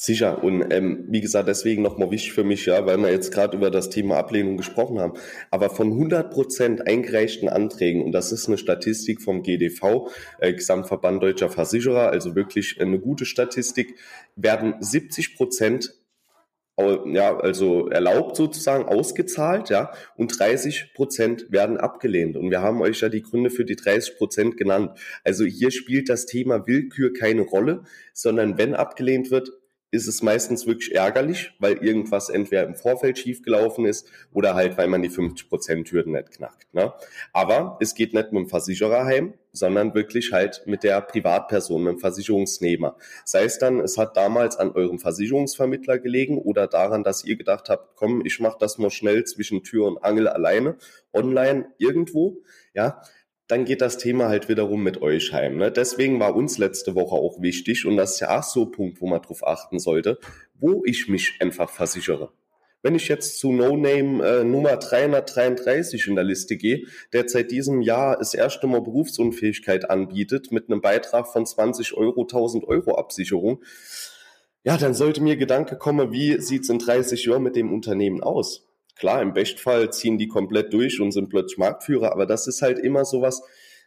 Sicher. 0.00 0.44
Und 0.44 0.70
ähm, 0.70 1.06
wie 1.08 1.20
gesagt, 1.20 1.48
deswegen 1.48 1.82
nochmal 1.82 2.12
wichtig 2.12 2.32
für 2.32 2.44
mich, 2.44 2.66
ja, 2.66 2.86
weil 2.86 2.98
wir 2.98 3.10
jetzt 3.10 3.32
gerade 3.32 3.56
über 3.56 3.68
das 3.68 3.90
Thema 3.90 4.16
Ablehnung 4.16 4.56
gesprochen 4.56 5.00
haben. 5.00 5.14
Aber 5.50 5.70
von 5.70 5.88
100 5.88 6.30
Prozent 6.30 6.86
eingereichten 6.86 7.48
Anträgen, 7.48 8.04
und 8.04 8.12
das 8.12 8.30
ist 8.30 8.46
eine 8.46 8.58
Statistik 8.58 9.20
vom 9.20 9.42
GDV, 9.42 10.08
äh, 10.38 10.52
Gesamtverband 10.52 11.20
Deutscher 11.20 11.50
Versicherer, 11.50 12.10
also 12.10 12.36
wirklich 12.36 12.80
eine 12.80 13.00
gute 13.00 13.24
Statistik, 13.24 13.96
werden 14.36 14.74
70 14.78 15.34
Prozent 15.34 15.97
ja, 17.06 17.36
also 17.36 17.88
erlaubt 17.88 18.36
sozusagen 18.36 18.84
ausgezahlt, 18.84 19.68
ja, 19.68 19.92
und 20.16 20.38
30 20.38 20.94
Prozent 20.94 21.50
werden 21.50 21.76
abgelehnt. 21.76 22.36
Und 22.36 22.50
wir 22.50 22.62
haben 22.62 22.80
euch 22.80 23.00
ja 23.00 23.08
die 23.08 23.22
Gründe 23.22 23.50
für 23.50 23.64
die 23.64 23.76
30 23.76 24.16
Prozent 24.16 24.56
genannt. 24.56 24.92
Also 25.24 25.44
hier 25.44 25.70
spielt 25.70 26.08
das 26.08 26.26
Thema 26.26 26.66
Willkür 26.66 27.12
keine 27.12 27.42
Rolle, 27.42 27.82
sondern 28.12 28.58
wenn 28.58 28.74
abgelehnt 28.74 29.30
wird, 29.30 29.50
ist 29.90 30.06
es 30.06 30.22
meistens 30.22 30.66
wirklich 30.66 30.94
ärgerlich, 30.94 31.52
weil 31.58 31.78
irgendwas 31.78 32.28
entweder 32.28 32.64
im 32.64 32.74
Vorfeld 32.74 33.18
schiefgelaufen 33.18 33.86
ist 33.86 34.10
oder 34.32 34.54
halt, 34.54 34.76
weil 34.76 34.88
man 34.88 35.02
die 35.02 35.10
50%-Hürden 35.10 36.12
nicht 36.12 36.32
knackt. 36.32 36.72
Ne? 36.74 36.92
Aber 37.32 37.78
es 37.80 37.94
geht 37.94 38.12
nicht 38.12 38.32
mit 38.32 38.44
dem 38.44 38.48
Versicherer 38.48 39.06
heim, 39.06 39.34
sondern 39.52 39.94
wirklich 39.94 40.32
halt 40.32 40.62
mit 40.66 40.82
der 40.82 41.00
Privatperson, 41.00 41.82
mit 41.82 41.94
dem 41.94 41.98
Versicherungsnehmer. 41.98 42.96
Sei 43.24 43.44
es 43.44 43.58
dann, 43.58 43.80
es 43.80 43.96
hat 43.96 44.16
damals 44.16 44.56
an 44.56 44.72
eurem 44.72 44.98
Versicherungsvermittler 44.98 45.98
gelegen 45.98 46.38
oder 46.38 46.66
daran, 46.66 47.02
dass 47.02 47.24
ihr 47.24 47.36
gedacht 47.36 47.70
habt, 47.70 47.96
komm, 47.96 48.24
ich 48.26 48.40
mach 48.40 48.58
das 48.58 48.76
mal 48.76 48.90
schnell 48.90 49.24
zwischen 49.24 49.64
Tür 49.64 49.86
und 49.86 50.04
Angel 50.04 50.28
alleine, 50.28 50.76
online 51.14 51.72
irgendwo, 51.78 52.42
ja, 52.74 53.00
dann 53.48 53.64
geht 53.64 53.80
das 53.80 53.96
Thema 53.98 54.28
halt 54.28 54.48
wiederum 54.48 54.82
mit 54.82 55.02
euch 55.02 55.32
heim. 55.32 55.56
Ne? 55.56 55.72
Deswegen 55.72 56.20
war 56.20 56.36
uns 56.36 56.58
letzte 56.58 56.94
Woche 56.94 57.16
auch 57.16 57.40
wichtig, 57.40 57.86
und 57.86 57.96
das 57.96 58.14
ist 58.14 58.20
ja 58.20 58.38
auch 58.38 58.42
so 58.42 58.66
ein 58.66 58.70
Punkt, 58.70 59.00
wo 59.00 59.08
man 59.08 59.22
drauf 59.22 59.46
achten 59.46 59.78
sollte, 59.78 60.18
wo 60.54 60.82
ich 60.84 61.08
mich 61.08 61.36
einfach 61.40 61.70
versichere. 61.70 62.30
Wenn 62.82 62.94
ich 62.94 63.08
jetzt 63.08 63.40
zu 63.40 63.52
No 63.52 63.76
Name 63.76 64.24
äh, 64.24 64.44
Nummer 64.44 64.76
333 64.76 66.06
in 66.06 66.14
der 66.14 66.22
Liste 66.22 66.56
gehe, 66.56 66.84
der 67.12 67.28
seit 67.28 67.50
diesem 67.50 67.80
Jahr 67.80 68.18
das 68.18 68.34
erste 68.34 68.68
Mal 68.68 68.82
Berufsunfähigkeit 68.82 69.90
anbietet 69.90 70.52
mit 70.52 70.70
einem 70.70 70.80
Beitrag 70.80 71.26
von 71.26 71.44
20 71.44 71.94
Euro, 71.94 72.22
1000 72.22 72.68
Euro 72.68 72.96
Absicherung, 72.96 73.64
ja, 74.62 74.76
dann 74.76 74.94
sollte 74.94 75.22
mir 75.22 75.36
Gedanke 75.36 75.76
kommen, 75.76 76.12
wie 76.12 76.40
sieht's 76.40 76.68
in 76.68 76.78
30 76.78 77.24
Jahren 77.24 77.42
mit 77.42 77.56
dem 77.56 77.72
Unternehmen 77.72 78.22
aus? 78.22 78.67
Klar, 78.98 79.22
im 79.22 79.32
Bestfall 79.32 79.92
ziehen 79.92 80.18
die 80.18 80.28
komplett 80.28 80.72
durch 80.72 81.00
und 81.00 81.12
sind 81.12 81.28
plötzlich 81.28 81.58
Marktführer, 81.58 82.12
aber 82.12 82.26
das 82.26 82.46
ist 82.46 82.62
halt 82.62 82.78
immer 82.78 83.04
sowas, 83.04 83.42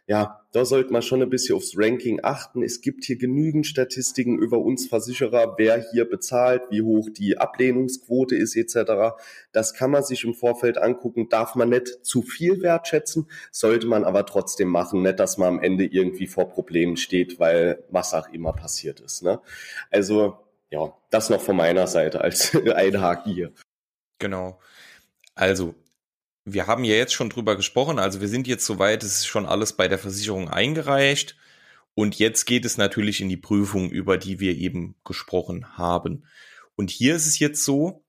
ja, 0.08 0.40
da 0.52 0.64
sollte 0.64 0.92
man 0.92 1.02
schon 1.02 1.22
ein 1.22 1.30
bisschen 1.30 1.54
aufs 1.54 1.74
Ranking 1.76 2.20
achten. 2.24 2.62
Es 2.64 2.80
gibt 2.80 3.04
hier 3.04 3.16
genügend 3.16 3.66
Statistiken 3.66 4.36
über 4.36 4.58
uns 4.58 4.88
Versicherer, 4.88 5.54
wer 5.58 5.80
hier 5.92 6.08
bezahlt, 6.08 6.62
wie 6.70 6.82
hoch 6.82 7.08
die 7.10 7.38
Ablehnungsquote 7.38 8.34
ist 8.34 8.56
etc. 8.56 9.14
Das 9.52 9.74
kann 9.74 9.92
man 9.92 10.02
sich 10.02 10.24
im 10.24 10.34
Vorfeld 10.34 10.76
angucken. 10.76 11.28
Darf 11.28 11.54
man 11.54 11.68
nicht 11.68 12.04
zu 12.04 12.22
viel 12.22 12.62
wertschätzen, 12.62 13.28
sollte 13.52 13.86
man 13.86 14.02
aber 14.02 14.26
trotzdem 14.26 14.68
machen. 14.68 15.02
Nicht, 15.02 15.20
dass 15.20 15.38
man 15.38 15.48
am 15.48 15.62
Ende 15.62 15.84
irgendwie 15.84 16.26
vor 16.26 16.48
Problemen 16.48 16.96
steht, 16.96 17.38
weil 17.38 17.84
was 17.88 18.12
auch 18.12 18.28
immer 18.30 18.52
passiert 18.52 18.98
ist. 18.98 19.22
Ne? 19.22 19.40
Also 19.90 20.36
ja, 20.70 20.92
das 21.10 21.30
noch 21.30 21.40
von 21.40 21.56
meiner 21.56 21.86
Seite 21.86 22.22
als 22.22 22.56
Einhaken 22.74 23.32
hier. 23.32 23.52
Genau. 24.18 24.58
Also 25.34 25.74
wir 26.44 26.66
haben 26.66 26.84
ja 26.84 26.94
jetzt 26.94 27.14
schon 27.14 27.30
drüber 27.30 27.56
gesprochen, 27.56 27.98
also 27.98 28.20
wir 28.20 28.28
sind 28.28 28.46
jetzt 28.46 28.66
soweit, 28.66 29.02
es 29.02 29.20
ist 29.20 29.26
schon 29.26 29.46
alles 29.46 29.74
bei 29.74 29.88
der 29.88 29.98
Versicherung 29.98 30.48
eingereicht. 30.48 31.36
Und 31.94 32.18
jetzt 32.18 32.46
geht 32.46 32.64
es 32.64 32.78
natürlich 32.78 33.20
in 33.20 33.28
die 33.28 33.36
Prüfung, 33.36 33.90
über 33.90 34.16
die 34.16 34.40
wir 34.40 34.56
eben 34.56 34.96
gesprochen 35.04 35.76
haben. 35.76 36.24
Und 36.74 36.90
hier 36.90 37.14
ist 37.14 37.26
es 37.26 37.38
jetzt 37.38 37.64
so, 37.64 38.02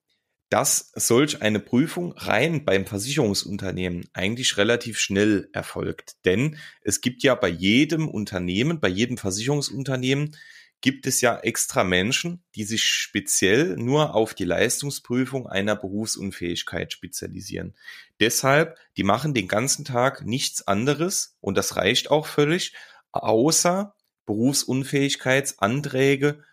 dass 0.49 0.91
solch 0.95 1.41
eine 1.41 1.59
Prüfung 1.59 2.13
rein 2.13 2.63
beim 2.63 2.85
Versicherungsunternehmen 2.85 4.07
eigentlich 4.13 4.57
relativ 4.57 4.99
schnell 4.99 5.49
erfolgt. 5.51 6.23
Denn 6.25 6.57
es 6.81 7.01
gibt 7.01 7.23
ja 7.23 7.35
bei 7.35 7.49
jedem 7.49 8.07
Unternehmen, 8.07 8.79
bei 8.79 8.87
jedem 8.87 9.17
Versicherungsunternehmen 9.17 10.35
gibt 10.83 11.07
es 11.07 11.21
ja 11.21 11.39
extra 11.39 11.83
Menschen, 11.85 12.43
die 12.55 12.65
sich 12.65 12.83
speziell 12.83 13.77
nur 13.77 14.15
auf 14.15 14.33
die 14.33 14.43
Leistungsprüfung 14.43 15.47
einer 15.47 15.77
Berufsunfähigkeit 15.77 16.91
spezialisieren. 16.91 17.73
Deshalb, 18.19 18.77
die 18.97 19.03
machen 19.03 19.33
den 19.33 19.47
ganzen 19.47 19.85
Tag 19.85 20.25
nichts 20.25 20.67
anderes 20.67 21.37
und 21.39 21.57
das 21.57 21.77
reicht 21.77 22.11
auch 22.11 22.27
völlig, 22.27 22.73
außer 23.13 23.95
Berufsunfähigkeitsanträge 24.25 26.43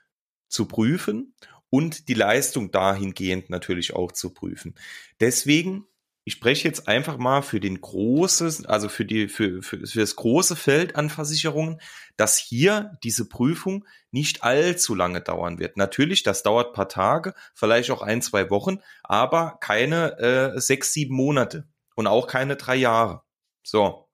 zu 0.49 0.67
prüfen 0.67 1.35
und 1.69 2.07
die 2.07 2.15
Leistung 2.15 2.71
dahingehend 2.71 3.51
natürlich 3.51 3.95
auch 3.95 4.13
zu 4.13 4.33
prüfen. 4.33 4.77
Deswegen 5.19 5.89
ich 6.25 6.35
spreche 6.35 6.69
jetzt 6.69 6.87
einfach 6.87 7.17
mal 7.17 7.43
für 7.43 7.61
den 7.61 7.81
großes, 7.81 8.67
also 8.67 8.89
für 8.89 9.05
die, 9.05 9.29
für, 9.29 9.63
für, 9.63 9.87
für 9.87 10.01
das 10.01 10.17
große 10.17 10.55
Feld 10.55 10.97
an 10.97 11.09
Versicherungen, 11.09 11.81
dass 12.17 12.37
hier 12.37 12.99
diese 13.03 13.29
Prüfung 13.29 13.87
nicht 14.11 14.43
allzu 14.43 14.95
lange 14.95 15.23
dauern 15.23 15.59
wird. 15.59 15.77
Natürlich, 15.77 16.23
das 16.23 16.43
dauert 16.43 16.75
paar 16.75 16.89
Tage, 16.89 17.35
vielleicht 17.55 17.91
auch 17.91 18.03
ein, 18.03 18.21
zwei 18.21 18.51
Wochen, 18.51 18.81
aber 19.03 19.57
keine 19.61 20.19
äh, 20.19 20.61
sechs, 20.61 20.93
sieben 20.93 21.15
Monate 21.15 21.67
und 21.95 22.07
auch 22.07 22.27
keine 22.27 22.57
drei 22.57 22.77
Jahre. 22.77 23.23
So. 23.63 24.07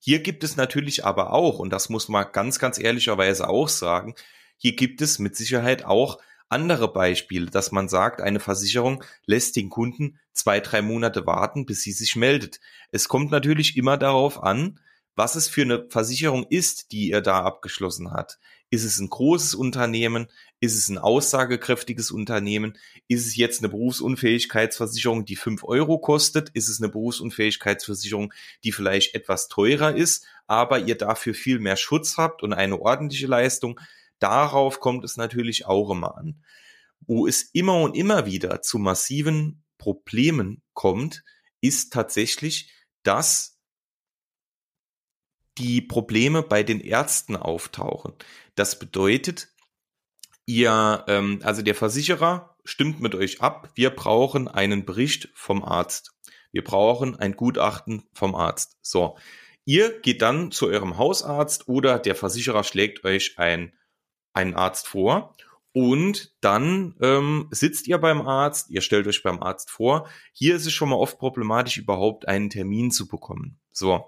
Hier 0.00 0.20
gibt 0.20 0.44
es 0.44 0.56
natürlich 0.56 1.04
aber 1.04 1.32
auch, 1.32 1.58
und 1.58 1.70
das 1.70 1.88
muss 1.88 2.08
man 2.08 2.30
ganz, 2.32 2.58
ganz 2.58 2.78
ehrlicherweise 2.78 3.48
auch 3.48 3.68
sagen, 3.68 4.14
hier 4.56 4.76
gibt 4.76 5.00
es 5.02 5.18
mit 5.18 5.36
Sicherheit 5.36 5.84
auch 5.84 6.18
andere 6.48 6.92
Beispiele, 6.92 7.46
dass 7.46 7.72
man 7.72 7.88
sagt, 7.88 8.20
eine 8.20 8.40
Versicherung 8.40 9.04
lässt 9.26 9.56
den 9.56 9.68
Kunden 9.70 10.18
zwei, 10.32 10.60
drei 10.60 10.82
Monate 10.82 11.26
warten, 11.26 11.66
bis 11.66 11.82
sie 11.82 11.92
sich 11.92 12.16
meldet. 12.16 12.60
Es 12.90 13.08
kommt 13.08 13.30
natürlich 13.30 13.76
immer 13.76 13.96
darauf 13.96 14.42
an, 14.42 14.80
was 15.18 15.34
es 15.34 15.48
für 15.48 15.62
eine 15.62 15.88
Versicherung 15.88 16.46
ist, 16.48 16.92
die 16.92 17.10
er 17.10 17.20
da 17.20 17.42
abgeschlossen 17.42 18.12
hat. 18.12 18.38
Ist 18.70 18.84
es 18.84 18.98
ein 19.00 19.08
großes 19.08 19.54
Unternehmen? 19.56 20.28
Ist 20.60 20.76
es 20.76 20.88
ein 20.88 20.98
aussagekräftiges 20.98 22.10
Unternehmen? 22.10 22.78
Ist 23.08 23.26
es 23.26 23.34
jetzt 23.34 23.60
eine 23.60 23.68
Berufsunfähigkeitsversicherung, 23.70 25.24
die 25.24 25.36
fünf 25.36 25.64
Euro 25.64 25.98
kostet? 25.98 26.50
Ist 26.50 26.68
es 26.68 26.80
eine 26.80 26.90
Berufsunfähigkeitsversicherung, 26.90 28.32
die 28.62 28.70
vielleicht 28.70 29.14
etwas 29.14 29.48
teurer 29.48 29.94
ist, 29.94 30.24
aber 30.46 30.78
ihr 30.78 30.96
dafür 30.96 31.34
viel 31.34 31.58
mehr 31.58 31.76
Schutz 31.76 32.16
habt 32.16 32.42
und 32.42 32.52
eine 32.52 32.80
ordentliche 32.80 33.26
Leistung? 33.26 33.80
Darauf 34.18 34.80
kommt 34.80 35.04
es 35.04 35.16
natürlich 35.16 35.66
auch 35.66 35.90
immer 35.90 36.16
an. 36.16 36.42
Wo 37.00 37.26
es 37.26 37.42
immer 37.42 37.80
und 37.80 37.96
immer 37.96 38.26
wieder 38.26 38.60
zu 38.62 38.78
massiven 38.78 39.64
Problemen 39.78 40.62
kommt, 40.74 41.24
ist 41.60 41.92
tatsächlich, 41.92 42.72
dass 43.02 43.58
die 45.58 45.80
Probleme 45.80 46.42
bei 46.42 46.62
den 46.62 46.80
Ärzten 46.80 47.36
auftauchen. 47.36 48.14
Das 48.54 48.78
bedeutet, 48.78 49.48
ihr, 50.46 51.04
ähm, 51.08 51.40
also 51.42 51.62
der 51.62 51.74
Versicherer 51.74 52.56
stimmt 52.64 53.00
mit 53.00 53.14
euch 53.14 53.40
ab, 53.40 53.70
wir 53.74 53.90
brauchen 53.90 54.46
einen 54.48 54.84
Bericht 54.84 55.30
vom 55.34 55.64
Arzt. 55.64 56.14
Wir 56.52 56.64
brauchen 56.64 57.16
ein 57.16 57.34
Gutachten 57.34 58.04
vom 58.12 58.34
Arzt. 58.34 58.76
So. 58.82 59.18
Ihr 59.64 60.00
geht 60.00 60.22
dann 60.22 60.50
zu 60.50 60.66
eurem 60.66 60.96
Hausarzt 60.96 61.68
oder 61.68 61.98
der 61.98 62.14
Versicherer 62.14 62.64
schlägt 62.64 63.04
euch 63.04 63.38
ein 63.38 63.74
einen 64.38 64.54
Arzt 64.54 64.86
vor 64.86 65.34
und 65.72 66.32
dann 66.40 66.94
ähm, 67.02 67.48
sitzt 67.50 67.88
ihr 67.88 67.98
beim 67.98 68.22
Arzt, 68.22 68.70
ihr 68.70 68.80
stellt 68.80 69.06
euch 69.06 69.22
beim 69.22 69.42
Arzt 69.42 69.68
vor. 69.68 70.08
Hier 70.32 70.54
ist 70.54 70.64
es 70.64 70.72
schon 70.72 70.88
mal 70.88 70.96
oft 70.96 71.18
problematisch, 71.18 71.76
überhaupt 71.76 72.26
einen 72.28 72.48
Termin 72.48 72.90
zu 72.90 73.08
bekommen. 73.08 73.58
So, 73.72 74.04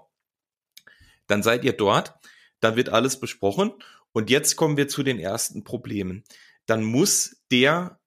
dann 1.27 1.43
seid 1.43 1.63
ihr 1.65 1.73
dort, 1.73 2.15
dann 2.61 2.77
wird 2.77 2.89
alles 2.89 3.19
besprochen 3.19 3.73
und 4.13 4.29
jetzt 4.29 4.55
kommen 4.55 4.77
wir 4.77 4.87
zu 4.87 5.03
den 5.03 5.19
ersten 5.19 5.63
Problemen. 5.63 6.23
Dann 6.65 6.83
muss 6.83 7.43
der 7.51 7.99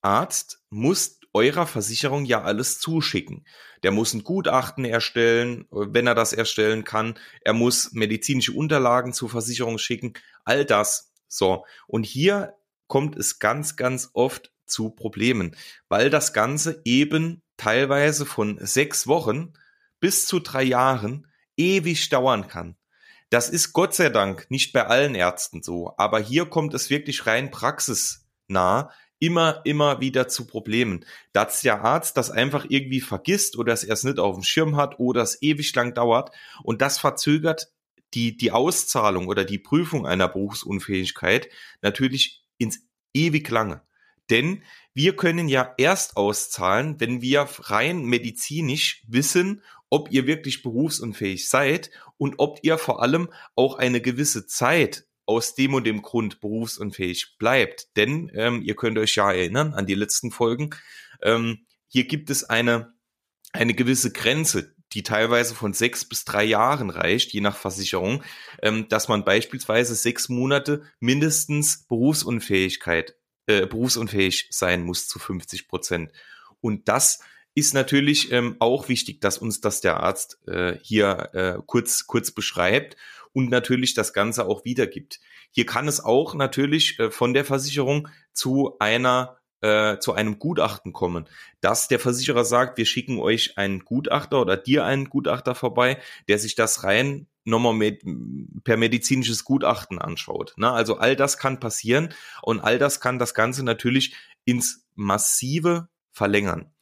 Arzt, 0.00 0.62
muss 0.70 1.20
eurer 1.32 1.66
Versicherung 1.66 2.24
ja 2.24 2.42
alles 2.42 2.78
zuschicken. 2.78 3.46
Der 3.82 3.90
muss 3.90 4.14
ein 4.14 4.22
Gutachten 4.22 4.84
erstellen, 4.84 5.66
wenn 5.70 6.06
er 6.06 6.14
das 6.14 6.32
erstellen 6.32 6.84
kann. 6.84 7.18
Er 7.40 7.52
muss 7.52 7.92
medizinische 7.92 8.52
Unterlagen 8.52 9.12
zur 9.12 9.30
Versicherung 9.30 9.78
schicken. 9.78 10.12
All 10.44 10.64
das 10.64 11.11
so, 11.32 11.64
und 11.86 12.04
hier 12.04 12.54
kommt 12.88 13.16
es 13.16 13.38
ganz, 13.38 13.76
ganz 13.76 14.10
oft 14.12 14.52
zu 14.66 14.90
Problemen, 14.90 15.56
weil 15.88 16.10
das 16.10 16.34
Ganze 16.34 16.82
eben 16.84 17.42
teilweise 17.56 18.26
von 18.26 18.58
sechs 18.60 19.06
Wochen 19.06 19.54
bis 19.98 20.26
zu 20.26 20.40
drei 20.40 20.62
Jahren 20.62 21.26
ewig 21.56 22.10
dauern 22.10 22.48
kann. 22.48 22.76
Das 23.30 23.48
ist 23.48 23.72
Gott 23.72 23.94
sei 23.94 24.10
Dank 24.10 24.50
nicht 24.50 24.74
bei 24.74 24.86
allen 24.86 25.14
Ärzten 25.14 25.62
so, 25.62 25.94
aber 25.96 26.20
hier 26.20 26.44
kommt 26.44 26.74
es 26.74 26.90
wirklich 26.90 27.26
rein 27.26 27.50
praxisnah 27.50 28.90
immer, 29.18 29.62
immer 29.64 30.00
wieder 30.00 30.28
zu 30.28 30.46
Problemen. 30.46 31.06
Dass 31.32 31.62
der 31.62 31.82
Arzt 31.82 32.18
das 32.18 32.30
einfach 32.30 32.66
irgendwie 32.68 33.00
vergisst 33.00 33.56
oder 33.56 33.72
es 33.72 33.84
erst 33.84 34.04
nicht 34.04 34.18
auf 34.18 34.34
dem 34.34 34.42
Schirm 34.42 34.76
hat 34.76 34.98
oder 34.98 35.22
es 35.22 35.40
ewig 35.40 35.74
lang 35.74 35.94
dauert 35.94 36.30
und 36.62 36.82
das 36.82 36.98
verzögert 36.98 37.71
die, 38.14 38.36
die 38.36 38.50
Auszahlung 38.50 39.28
oder 39.28 39.44
die 39.44 39.58
Prüfung 39.58 40.06
einer 40.06 40.28
Berufsunfähigkeit 40.28 41.48
natürlich 41.80 42.44
ins 42.58 42.80
ewig 43.14 43.48
lange. 43.50 43.82
Denn 44.30 44.62
wir 44.94 45.16
können 45.16 45.48
ja 45.48 45.74
erst 45.78 46.16
auszahlen, 46.16 47.00
wenn 47.00 47.22
wir 47.22 47.48
rein 47.58 48.04
medizinisch 48.04 49.04
wissen, 49.08 49.62
ob 49.90 50.10
ihr 50.10 50.26
wirklich 50.26 50.62
berufsunfähig 50.62 51.48
seid 51.48 51.90
und 52.16 52.36
ob 52.38 52.60
ihr 52.62 52.78
vor 52.78 53.02
allem 53.02 53.28
auch 53.56 53.76
eine 53.76 54.00
gewisse 54.00 54.46
Zeit 54.46 55.06
aus 55.26 55.54
dem 55.54 55.74
und 55.74 55.84
dem 55.84 56.02
Grund 56.02 56.40
berufsunfähig 56.40 57.36
bleibt. 57.38 57.96
Denn 57.96 58.30
ähm, 58.34 58.62
ihr 58.62 58.74
könnt 58.74 58.98
euch 58.98 59.14
ja 59.16 59.30
erinnern 59.30 59.74
an 59.74 59.86
die 59.86 59.94
letzten 59.94 60.30
Folgen. 60.30 60.70
Ähm, 61.22 61.66
hier 61.88 62.04
gibt 62.04 62.30
es 62.30 62.44
eine, 62.44 62.94
eine 63.52 63.74
gewisse 63.74 64.12
Grenze, 64.12 64.74
die 64.94 65.02
teilweise 65.02 65.54
von 65.54 65.72
sechs 65.72 66.04
bis 66.04 66.24
drei 66.24 66.44
Jahren 66.44 66.90
reicht, 66.90 67.32
je 67.32 67.40
nach 67.40 67.56
Versicherung, 67.56 68.22
ähm, 68.62 68.88
dass 68.88 69.08
man 69.08 69.24
beispielsweise 69.24 69.94
sechs 69.94 70.28
Monate 70.28 70.82
mindestens 71.00 71.84
Berufsunfähigkeit, 71.88 73.16
äh, 73.46 73.66
berufsunfähig 73.66 74.48
sein 74.50 74.82
muss 74.82 75.08
zu 75.08 75.18
50 75.18 75.68
Prozent. 75.68 76.12
Und 76.60 76.88
das 76.88 77.20
ist 77.54 77.74
natürlich 77.74 78.32
ähm, 78.32 78.56
auch 78.60 78.88
wichtig, 78.88 79.20
dass 79.20 79.38
uns 79.38 79.60
das 79.60 79.80
der 79.80 79.98
Arzt 79.98 80.38
äh, 80.46 80.78
hier 80.82 81.30
äh, 81.34 81.62
kurz, 81.66 82.06
kurz 82.06 82.30
beschreibt 82.30 82.96
und 83.32 83.50
natürlich 83.50 83.94
das 83.94 84.12
Ganze 84.12 84.46
auch 84.46 84.64
wiedergibt. 84.64 85.20
Hier 85.50 85.66
kann 85.66 85.88
es 85.88 86.02
auch 86.02 86.34
natürlich 86.34 86.98
äh, 86.98 87.10
von 87.10 87.34
der 87.34 87.44
Versicherung 87.44 88.08
zu 88.32 88.76
einer 88.78 89.38
äh, 89.62 89.98
zu 89.98 90.12
einem 90.12 90.38
Gutachten 90.38 90.92
kommen, 90.92 91.28
dass 91.60 91.88
der 91.88 91.98
Versicherer 91.98 92.44
sagt, 92.44 92.78
wir 92.78 92.86
schicken 92.86 93.18
euch 93.18 93.56
einen 93.58 93.84
Gutachter 93.84 94.40
oder 94.40 94.56
dir 94.56 94.84
einen 94.84 95.08
Gutachter 95.08 95.54
vorbei, 95.54 95.98
der 96.28 96.38
sich 96.38 96.54
das 96.54 96.84
rein 96.84 97.26
nochmal 97.44 97.74
mit, 97.74 98.02
per 98.64 98.76
medizinisches 98.76 99.44
Gutachten 99.44 99.98
anschaut. 99.98 100.52
Na, 100.56 100.74
also 100.74 100.98
all 100.98 101.16
das 101.16 101.38
kann 101.38 101.60
passieren 101.60 102.12
und 102.42 102.60
all 102.60 102.78
das 102.78 103.00
kann 103.00 103.18
das 103.18 103.34
Ganze 103.34 103.64
natürlich 103.64 104.14
ins 104.44 104.86
Massive 104.94 105.88
verlängern. 106.10 106.72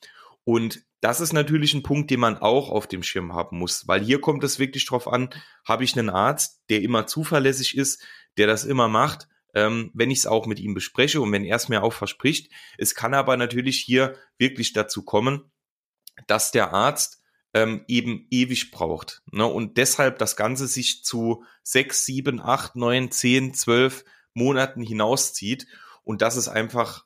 Und 0.45 0.83
das 1.01 1.21
ist 1.21 1.33
natürlich 1.33 1.73
ein 1.75 1.83
Punkt, 1.83 2.11
den 2.11 2.21
man 2.21 2.37
auch 2.38 2.71
auf 2.71 2.87
dem 2.87 3.03
Schirm 3.03 3.33
haben 3.33 3.59
muss, 3.59 3.88
weil 3.88 4.03
hier 4.03 4.21
kommt 4.21 4.45
es 4.45 4.59
wirklich 4.59 4.87
drauf 4.87 5.09
an, 5.09 5.31
habe 5.64 5.85
ich 5.85 5.99
einen 5.99 6.11
Arzt, 6.11 6.62
der 6.69 6.83
immer 6.83 7.07
zuverlässig 7.07 7.77
ist, 7.77 8.03
der 8.37 8.47
das 8.47 8.64
immer 8.64 8.88
macht, 8.88 9.29
ähm, 9.54 9.90
wenn 9.94 10.10
ich 10.10 10.18
es 10.20 10.26
auch 10.26 10.46
mit 10.46 10.60
ihm 10.60 10.74
bespreche 10.74 11.20
und 11.20 11.32
wenn 11.32 11.44
er 11.44 11.56
es 11.56 11.68
mir 11.68 11.82
auch 11.82 11.92
verspricht. 11.92 12.50
Es 12.78 12.94
kann 12.94 13.14
aber 13.14 13.36
natürlich 13.36 13.80
hier 13.80 14.16
wirklich 14.38 14.72
dazu 14.72 15.04
kommen, 15.04 15.50
dass 16.26 16.52
der 16.52 16.72
Arzt 16.72 17.22
ähm, 17.54 17.84
eben 17.88 18.26
ewig 18.30 18.70
braucht. 18.70 19.22
Ne? 19.32 19.46
Und 19.46 19.76
deshalb 19.76 20.18
das 20.18 20.36
Ganze 20.36 20.66
sich 20.66 21.04
zu 21.04 21.44
sechs, 21.62 22.04
sieben, 22.04 22.40
acht, 22.40 22.76
neun, 22.76 23.10
zehn, 23.10 23.54
zwölf 23.54 24.04
Monaten 24.34 24.82
hinauszieht. 24.82 25.66
Und 26.04 26.22
das 26.22 26.36
ist 26.36 26.48
einfach 26.48 27.04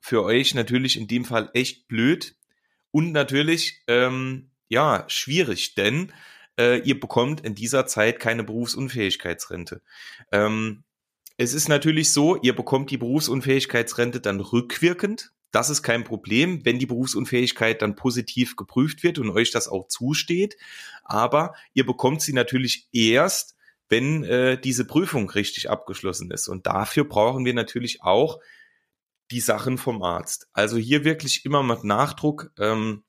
für 0.00 0.22
euch 0.22 0.54
natürlich 0.54 0.98
in 0.98 1.08
dem 1.08 1.24
Fall 1.24 1.50
echt 1.54 1.88
blöd 1.88 2.36
und 2.90 3.12
natürlich 3.12 3.82
ähm, 3.88 4.50
ja 4.68 5.04
schwierig, 5.08 5.74
denn 5.74 6.12
äh, 6.58 6.78
ihr 6.80 6.98
bekommt 6.98 7.40
in 7.40 7.54
dieser 7.54 7.86
Zeit 7.86 8.20
keine 8.20 8.44
Berufsunfähigkeitsrente. 8.44 9.82
Ähm, 10.32 10.84
es 11.36 11.52
ist 11.52 11.68
natürlich 11.68 12.12
so, 12.12 12.36
ihr 12.36 12.56
bekommt 12.56 12.90
die 12.90 12.96
Berufsunfähigkeitsrente 12.96 14.20
dann 14.20 14.40
rückwirkend. 14.40 15.32
Das 15.50 15.70
ist 15.70 15.82
kein 15.82 16.04
Problem, 16.04 16.64
wenn 16.64 16.78
die 16.78 16.86
Berufsunfähigkeit 16.86 17.80
dann 17.82 17.94
positiv 17.94 18.56
geprüft 18.56 19.02
wird 19.02 19.18
und 19.18 19.30
euch 19.30 19.50
das 19.50 19.68
auch 19.68 19.88
zusteht. 19.88 20.56
Aber 21.04 21.54
ihr 21.72 21.86
bekommt 21.86 22.22
sie 22.22 22.32
natürlich 22.32 22.88
erst, 22.92 23.56
wenn 23.88 24.24
äh, 24.24 24.60
diese 24.60 24.84
Prüfung 24.84 25.30
richtig 25.30 25.70
abgeschlossen 25.70 26.30
ist. 26.30 26.48
Und 26.48 26.66
dafür 26.66 27.04
brauchen 27.04 27.44
wir 27.44 27.54
natürlich 27.54 28.02
auch 28.02 28.40
die 29.30 29.40
Sachen 29.40 29.78
vom 29.78 30.02
Arzt. 30.02 30.48
Also 30.52 30.76
hier 30.76 31.04
wirklich 31.04 31.44
immer 31.44 31.62
mit 31.62 31.84
Nachdruck, 31.84 32.50
ähm, 32.58 33.04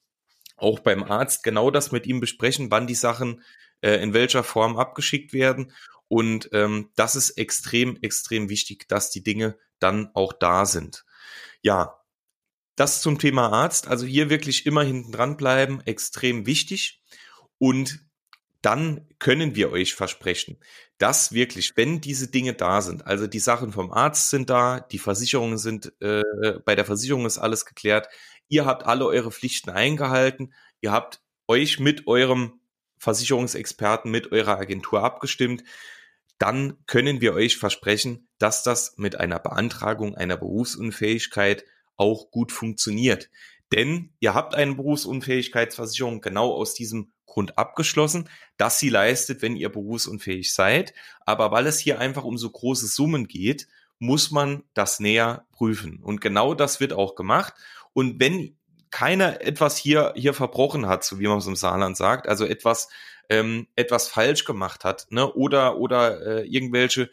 auch 0.56 0.80
beim 0.80 1.04
Arzt 1.04 1.44
genau 1.44 1.72
das 1.72 1.92
mit 1.92 2.08
ihm 2.08 2.20
besprechen, 2.20 2.72
wann 2.72 2.88
die 2.88 2.96
Sachen 2.96 3.44
äh, 3.82 4.02
in 4.02 4.14
welcher 4.14 4.44
Form 4.44 4.78
abgeschickt 4.78 5.34
werden. 5.34 5.72
Und 6.08 6.50
ähm, 6.54 6.90
das 6.96 7.16
ist 7.16 7.32
extrem, 7.32 7.98
extrem 8.02 8.50
wichtig, 8.50 8.88
dass 8.88 9.10
die 9.10 9.24
Dinge 9.24 9.58
dann 9.80 10.10
auch 10.14 10.34
da 10.34 10.66
sind. 10.66 11.06
Ja, 11.62 11.98
das 12.76 13.02
zum 13.02 13.20
Thema 13.20 13.52
Arzt. 13.52 13.88
Also 13.88 14.06
hier 14.06 14.30
wirklich 14.30 14.66
immer 14.66 14.84
hinten 14.84 15.12
dran 15.12 15.36
bleiben, 15.36 15.82
extrem 15.82 16.46
wichtig. 16.46 17.02
Und 17.58 18.00
dann 18.62 19.08
können 19.20 19.56
wir 19.56 19.72
euch 19.72 19.96
versprechen, 19.96 20.58
dass 20.98 21.32
wirklich, 21.32 21.74
wenn 21.76 22.02
diese 22.02 22.28
Dinge 22.28 22.54
da 22.54 22.82
sind, 22.82 23.06
also 23.06 23.28
die 23.28 23.40
Sachen 23.40 23.72
vom 23.72 23.92
Arzt 23.92 24.30
sind 24.30 24.50
da, 24.50 24.80
die 24.80 25.00
Versicherungen 25.00 25.58
sind, 25.58 25.94
äh, 26.02 26.24
bei 26.66 26.76
der 26.76 26.86
Versicherung 26.86 27.26
ist 27.26 27.38
alles 27.38 27.66
geklärt, 27.66 28.08
ihr 28.48 28.66
habt 28.66 28.86
alle 28.86 29.06
eure 29.06 29.32
Pflichten 29.32 29.70
eingehalten, 29.70 30.54
ihr 30.82 30.92
habt 30.92 31.22
euch 31.48 31.80
mit 31.80 32.08
eurem 32.08 32.60
Versicherungsexperten, 32.98 34.10
mit 34.10 34.32
eurer 34.32 34.58
Agentur 34.58 35.04
abgestimmt, 35.04 35.64
dann 36.38 36.78
können 36.86 37.22
wir 37.22 37.34
euch 37.34 37.58
versprechen, 37.58 38.28
dass 38.38 38.64
das 38.64 38.94
mit 38.98 39.20
einer 39.20 39.40
Beantragung 39.40 40.16
einer 40.16 40.38
Berufsunfähigkeit 40.38 41.66
auch 41.96 42.30
gut 42.32 42.52
funktioniert. 42.52 43.30
Denn 43.72 44.14
ihr 44.20 44.34
habt 44.34 44.56
eine 44.56 44.76
Berufsunfähigkeitsversicherung 44.76 46.22
genau 46.22 46.54
aus 46.54 46.74
diesem 46.74 47.12
Grund 47.26 47.58
abgeschlossen, 47.58 48.30
dass 48.56 48.80
sie 48.80 48.90
leistet, 48.90 49.42
wenn 49.42 49.56
ihr 49.56 49.70
berufsunfähig 49.70 50.54
seid. 50.54 50.94
Aber 51.26 51.52
weil 51.52 51.68
es 51.68 51.80
hier 51.80 52.00
einfach 52.00 52.24
um 52.24 52.38
so 52.38 52.50
große 52.50 52.88
Summen 52.88 53.28
geht, 53.28 53.68
muss 54.00 54.32
man 54.32 54.64
das 54.74 55.00
näher 55.00 55.46
prüfen. 55.52 56.00
Und 56.02 56.22
genau 56.22 56.54
das 56.54 56.80
wird 56.80 56.94
auch 56.94 57.16
gemacht. 57.16 57.54
Und 57.94 58.20
wenn 58.20 58.58
keiner 58.90 59.42
etwas 59.42 59.78
hier, 59.78 60.14
hier 60.16 60.34
verbrochen 60.34 60.88
hat, 60.88 61.04
so 61.04 61.20
wie 61.20 61.28
man 61.28 61.40
es 61.40 61.48
im 61.48 61.56
Saarland 61.56 61.98
sagt, 61.98 62.28
also 62.28 62.46
etwas, 62.46 62.90
ähm, 63.30 63.68
etwas 63.76 64.08
falsch 64.08 64.46
gemacht 64.46 64.84
hat, 64.84 65.08
ne, 65.10 65.32
oder, 65.34 65.78
oder 65.78 66.26
äh, 66.26 66.48
irgendwelche 66.48 67.10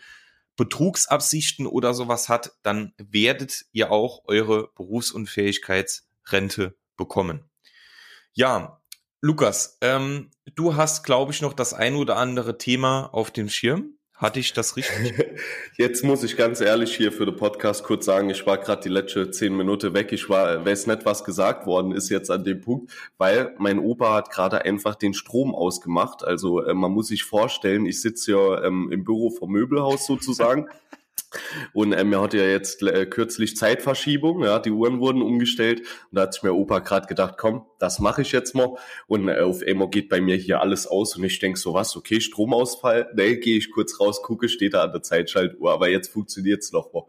Betrugsabsichten 0.56 1.66
oder 1.66 1.94
sowas 1.94 2.28
hat, 2.28 2.52
dann 2.62 2.92
werdet 2.96 3.66
ihr 3.72 3.90
auch 3.90 4.22
eure 4.26 4.68
Berufsunfähigkeitsrente 4.76 6.76
bekommen. 6.96 7.50
Ja, 8.32 8.80
Lukas, 9.20 9.78
ähm, 9.80 10.30
du 10.54 10.76
hast, 10.76 11.04
glaube 11.04 11.32
ich, 11.32 11.40
noch 11.40 11.54
das 11.54 11.72
ein 11.72 11.96
oder 11.96 12.16
andere 12.16 12.58
Thema 12.58 13.08
auf 13.12 13.30
dem 13.30 13.48
Schirm. 13.48 13.98
Hatte 14.24 14.40
ich 14.40 14.54
das 14.54 14.74
richtig? 14.74 15.12
Jetzt 15.76 16.02
muss 16.02 16.22
ich 16.22 16.38
ganz 16.38 16.62
ehrlich 16.62 16.96
hier 16.96 17.12
für 17.12 17.26
den 17.26 17.36
Podcast 17.36 17.84
kurz 17.84 18.06
sagen, 18.06 18.30
ich 18.30 18.46
war 18.46 18.56
gerade 18.56 18.80
die 18.80 18.88
letzte 18.88 19.30
zehn 19.30 19.54
Minuten 19.54 19.92
weg. 19.92 20.12
Ich 20.12 20.30
war, 20.30 20.64
weiß 20.64 20.86
nicht, 20.86 21.04
was 21.04 21.24
gesagt 21.24 21.66
worden 21.66 21.92
ist 21.92 22.08
jetzt 22.08 22.30
an 22.30 22.42
dem 22.42 22.62
Punkt, 22.62 22.90
weil 23.18 23.54
mein 23.58 23.78
Opa 23.78 24.14
hat 24.14 24.30
gerade 24.30 24.64
einfach 24.64 24.94
den 24.94 25.12
Strom 25.12 25.54
ausgemacht. 25.54 26.24
Also 26.24 26.64
äh, 26.64 26.72
man 26.72 26.92
muss 26.92 27.08
sich 27.08 27.24
vorstellen, 27.24 27.84
ich 27.84 28.00
sitze 28.00 28.32
ja 28.32 28.64
ähm, 28.64 28.88
im 28.90 29.04
Büro 29.04 29.28
vom 29.28 29.52
Möbelhaus 29.52 30.06
sozusagen. 30.06 30.70
Und 31.72 31.92
ähm, 31.92 32.12
er 32.12 32.22
hatte 32.22 32.38
ja 32.38 32.44
jetzt 32.44 32.82
äh, 32.82 33.06
kürzlich 33.06 33.56
Zeitverschiebung, 33.56 34.42
ja, 34.42 34.58
die 34.58 34.70
Uhren 34.70 35.00
wurden 35.00 35.22
umgestellt 35.22 35.80
und 35.80 36.16
da 36.16 36.22
hat 36.22 36.34
sich 36.34 36.42
mir 36.42 36.52
Opa 36.52 36.80
gerade 36.80 37.06
gedacht, 37.06 37.34
komm, 37.38 37.66
das 37.78 37.98
mache 37.98 38.22
ich 38.22 38.32
jetzt 38.32 38.54
mal. 38.54 38.76
Und 39.06 39.28
äh, 39.28 39.40
auf 39.40 39.62
einmal 39.62 39.88
geht 39.88 40.08
bei 40.08 40.20
mir 40.20 40.36
hier 40.36 40.60
alles 40.60 40.86
aus 40.86 41.16
und 41.16 41.24
ich 41.24 41.38
denk 41.38 41.58
so, 41.58 41.74
was, 41.74 41.96
okay, 41.96 42.20
Stromausfall, 42.20 43.10
ne, 43.14 43.36
gehe 43.36 43.58
ich 43.58 43.70
kurz 43.70 44.00
raus, 44.00 44.22
gucke, 44.22 44.48
steht 44.48 44.74
da 44.74 44.84
an 44.84 44.92
der 44.92 45.02
Zeitschaltuhr, 45.02 45.72
aber 45.72 45.88
jetzt 45.88 46.12
funktioniert's 46.12 46.72
noch 46.72 46.92
mal. 46.92 47.04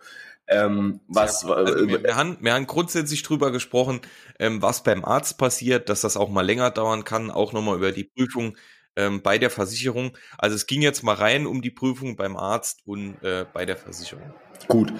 Ähm, 0.47 0.99
was, 1.07 1.43
also 1.45 1.87
wir, 1.87 2.03
wir, 2.03 2.15
haben, 2.15 2.37
wir 2.39 2.53
haben 2.53 2.67
grundsätzlich 2.67 3.23
drüber 3.23 3.51
gesprochen, 3.51 4.01
ähm, 4.37 4.61
was 4.61 4.83
beim 4.83 5.03
Arzt 5.03 5.39
passiert, 5.39 5.89
dass 5.89 6.01
das 6.01 6.17
auch 6.17 6.29
mal 6.29 6.45
länger 6.45 6.69
dauern 6.69 7.03
kann, 7.03 7.31
auch 7.31 7.51
nochmal 7.51 7.77
über 7.77 7.91
die 7.91 8.03
Prüfung 8.03 8.55
ähm, 8.95 9.21
bei 9.21 9.37
der 9.37 9.49
Versicherung. 9.49 10.17
Also 10.37 10.55
es 10.55 10.67
ging 10.67 10.81
jetzt 10.81 11.03
mal 11.03 11.15
rein 11.15 11.45
um 11.45 11.61
die 11.61 11.71
Prüfung 11.71 12.15
beim 12.15 12.37
Arzt 12.37 12.81
und 12.85 13.21
äh, 13.23 13.45
bei 13.53 13.65
der 13.65 13.77
Versicherung. 13.77 14.33
Gut, 14.67 14.93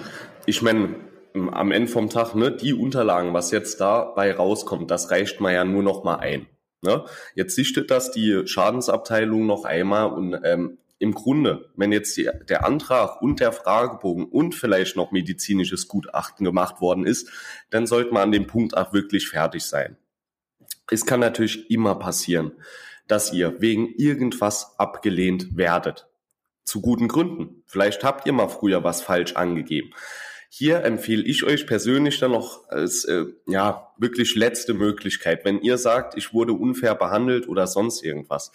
ich 0.46 0.62
meine, 0.62 0.96
am 1.34 1.70
Ende 1.70 1.90
vom 1.90 2.08
Tag, 2.08 2.34
ne, 2.34 2.50
die 2.50 2.72
Unterlagen, 2.72 3.34
was 3.34 3.50
jetzt 3.50 3.80
dabei 3.80 4.32
rauskommt, 4.34 4.90
das 4.90 5.10
reicht 5.10 5.40
man 5.40 5.52
ja 5.52 5.64
nur 5.64 5.82
noch 5.82 6.04
mal 6.04 6.16
ein. 6.16 6.46
Ne? 6.82 7.04
Jetzt 7.34 7.56
sichtet 7.56 7.90
das 7.90 8.10
die 8.10 8.46
Schadensabteilung 8.46 9.46
noch 9.46 9.64
einmal 9.64 10.12
und 10.12 10.38
ähm, 10.44 10.78
im 10.98 11.12
Grunde, 11.12 11.70
wenn 11.76 11.92
jetzt 11.92 12.16
die, 12.16 12.30
der 12.48 12.64
Antrag 12.64 13.20
und 13.20 13.40
der 13.40 13.52
Fragebogen 13.52 14.24
und 14.24 14.54
vielleicht 14.54 14.96
noch 14.96 15.12
medizinisches 15.12 15.88
Gutachten 15.88 16.44
gemacht 16.44 16.80
worden 16.80 17.06
ist, 17.06 17.30
dann 17.70 17.86
sollte 17.86 18.14
man 18.14 18.24
an 18.24 18.32
dem 18.32 18.46
Punkt 18.46 18.76
auch 18.76 18.92
wirklich 18.92 19.28
fertig 19.28 19.64
sein. 19.64 19.96
Es 20.90 21.04
kann 21.04 21.20
natürlich 21.20 21.70
immer 21.70 21.96
passieren, 21.96 22.52
dass 23.08 23.32
ihr 23.32 23.60
wegen 23.60 23.94
irgendwas 23.96 24.78
abgelehnt 24.78 25.56
werdet. 25.56 26.06
Zu 26.64 26.80
guten 26.80 27.08
Gründen. 27.08 27.62
Vielleicht 27.66 28.02
habt 28.04 28.26
ihr 28.26 28.32
mal 28.32 28.48
früher 28.48 28.82
was 28.82 29.02
falsch 29.02 29.34
angegeben. 29.34 29.90
Hier 30.48 30.84
empfehle 30.84 31.22
ich 31.22 31.44
euch 31.44 31.66
persönlich 31.66 32.18
dann 32.18 32.32
noch 32.32 32.68
als 32.68 33.04
äh, 33.04 33.26
ja 33.46 33.92
wirklich 33.98 34.34
letzte 34.34 34.74
Möglichkeit, 34.74 35.44
wenn 35.44 35.60
ihr 35.60 35.76
sagt, 35.78 36.16
ich 36.16 36.32
wurde 36.32 36.52
unfair 36.52 36.94
behandelt 36.94 37.48
oder 37.48 37.66
sonst 37.66 38.02
irgendwas, 38.02 38.52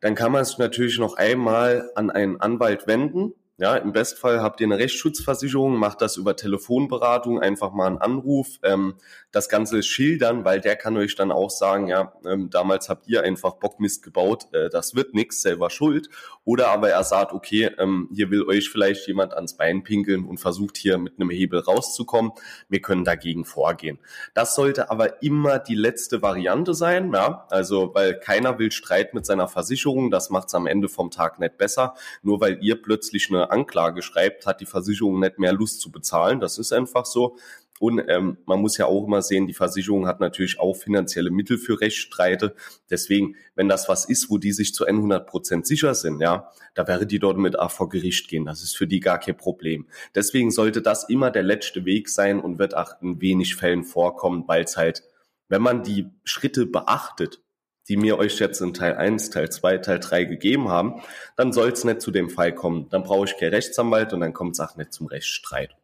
dann 0.00 0.14
kann 0.14 0.32
man 0.32 0.42
es 0.42 0.58
natürlich 0.58 0.98
noch 0.98 1.16
einmal 1.16 1.90
an 1.94 2.10
einen 2.10 2.40
Anwalt 2.40 2.86
wenden 2.86 3.34
ja, 3.60 3.76
im 3.76 3.92
Bestfall 3.92 4.40
habt 4.40 4.62
ihr 4.62 4.66
eine 4.66 4.78
Rechtsschutzversicherung, 4.78 5.76
macht 5.76 6.00
das 6.00 6.16
über 6.16 6.34
Telefonberatung, 6.34 7.38
einfach 7.40 7.72
mal 7.72 7.88
einen 7.88 7.98
Anruf, 7.98 8.58
ähm, 8.62 8.94
das 9.32 9.50
Ganze 9.50 9.82
schildern, 9.82 10.46
weil 10.46 10.62
der 10.62 10.76
kann 10.76 10.96
euch 10.96 11.14
dann 11.14 11.30
auch 11.30 11.50
sagen, 11.50 11.86
ja, 11.86 12.14
ähm, 12.24 12.48
damals 12.48 12.88
habt 12.88 13.06
ihr 13.06 13.22
einfach 13.22 13.56
Bockmist 13.56 14.02
gebaut, 14.02 14.46
äh, 14.52 14.70
das 14.70 14.94
wird 14.94 15.12
nix, 15.12 15.42
selber 15.42 15.68
schuld. 15.68 16.08
Oder 16.44 16.68
aber 16.68 16.88
er 16.88 17.04
sagt, 17.04 17.34
okay, 17.34 17.70
ähm, 17.78 18.08
hier 18.14 18.30
will 18.30 18.44
euch 18.44 18.70
vielleicht 18.70 19.06
jemand 19.06 19.34
ans 19.34 19.58
Bein 19.58 19.82
pinkeln 19.82 20.24
und 20.24 20.38
versucht 20.38 20.78
hier 20.78 20.96
mit 20.96 21.20
einem 21.20 21.28
Hebel 21.28 21.60
rauszukommen. 21.60 22.32
Wir 22.70 22.80
können 22.80 23.04
dagegen 23.04 23.44
vorgehen. 23.44 23.98
Das 24.32 24.54
sollte 24.54 24.90
aber 24.90 25.22
immer 25.22 25.58
die 25.58 25.74
letzte 25.74 26.22
Variante 26.22 26.72
sein, 26.72 27.12
ja, 27.12 27.46
also 27.50 27.94
weil 27.94 28.18
keiner 28.18 28.58
will 28.58 28.72
Streit 28.72 29.12
mit 29.12 29.26
seiner 29.26 29.48
Versicherung, 29.48 30.10
das 30.10 30.30
macht's 30.30 30.54
am 30.54 30.66
Ende 30.66 30.88
vom 30.88 31.10
Tag 31.10 31.38
nicht 31.38 31.58
besser, 31.58 31.94
nur 32.22 32.40
weil 32.40 32.58
ihr 32.62 32.80
plötzlich 32.80 33.28
eine 33.28 33.49
Anklage 33.50 34.02
schreibt, 34.02 34.46
hat 34.46 34.60
die 34.60 34.66
Versicherung 34.66 35.20
nicht 35.20 35.38
mehr 35.38 35.52
Lust 35.52 35.80
zu 35.80 35.90
bezahlen. 35.90 36.40
Das 36.40 36.58
ist 36.58 36.72
einfach 36.72 37.06
so. 37.06 37.36
Und 37.80 38.02
ähm, 38.08 38.36
man 38.44 38.60
muss 38.60 38.76
ja 38.76 38.84
auch 38.84 39.06
immer 39.06 39.22
sehen, 39.22 39.46
die 39.46 39.54
Versicherung 39.54 40.06
hat 40.06 40.20
natürlich 40.20 40.60
auch 40.60 40.74
finanzielle 40.74 41.30
Mittel 41.30 41.56
für 41.56 41.80
Rechtsstreite. 41.80 42.54
Deswegen, 42.90 43.36
wenn 43.54 43.70
das 43.70 43.88
was 43.88 44.04
ist, 44.04 44.28
wo 44.28 44.36
die 44.36 44.52
sich 44.52 44.74
zu 44.74 44.84
100 44.84 45.26
Prozent 45.26 45.66
sicher 45.66 45.94
sind, 45.94 46.20
ja, 46.20 46.50
da 46.74 46.86
wäre 46.86 47.06
die 47.06 47.18
dort 47.18 47.38
mit 47.38 47.58
auch 47.58 47.70
vor 47.70 47.88
Gericht 47.88 48.28
gehen. 48.28 48.44
Das 48.44 48.62
ist 48.62 48.76
für 48.76 48.86
die 48.86 49.00
gar 49.00 49.18
kein 49.18 49.38
Problem. 49.38 49.88
Deswegen 50.14 50.50
sollte 50.50 50.82
das 50.82 51.08
immer 51.08 51.30
der 51.30 51.42
letzte 51.42 51.86
Weg 51.86 52.10
sein 52.10 52.38
und 52.38 52.58
wird 52.58 52.76
auch 52.76 53.00
in 53.00 53.18
wenig 53.22 53.56
Fällen 53.56 53.84
vorkommen, 53.84 54.44
weil 54.46 54.64
es 54.64 54.76
halt, 54.76 55.02
wenn 55.48 55.62
man 55.62 55.82
die 55.82 56.10
Schritte 56.24 56.66
beachtet, 56.66 57.40
die 57.88 57.96
mir 57.96 58.18
euch 58.18 58.38
jetzt 58.38 58.60
in 58.60 58.74
Teil 58.74 58.96
1, 58.96 59.30
Teil 59.30 59.50
2, 59.50 59.78
Teil 59.78 60.00
3 60.00 60.24
gegeben 60.24 60.68
haben, 60.68 61.02
dann 61.36 61.52
soll 61.52 61.70
es 61.70 61.84
nicht 61.84 62.00
zu 62.00 62.10
dem 62.10 62.30
Fall 62.30 62.54
kommen. 62.54 62.88
Dann 62.90 63.02
brauche 63.02 63.24
ich 63.24 63.36
keinen 63.36 63.54
Rechtsanwalt 63.54 64.12
und 64.12 64.20
dann 64.20 64.32
kommt 64.32 64.52
es 64.52 64.60
auch 64.60 64.76
nicht 64.76 64.92
zum 64.92 65.06
Rechtsstreit. 65.06 65.76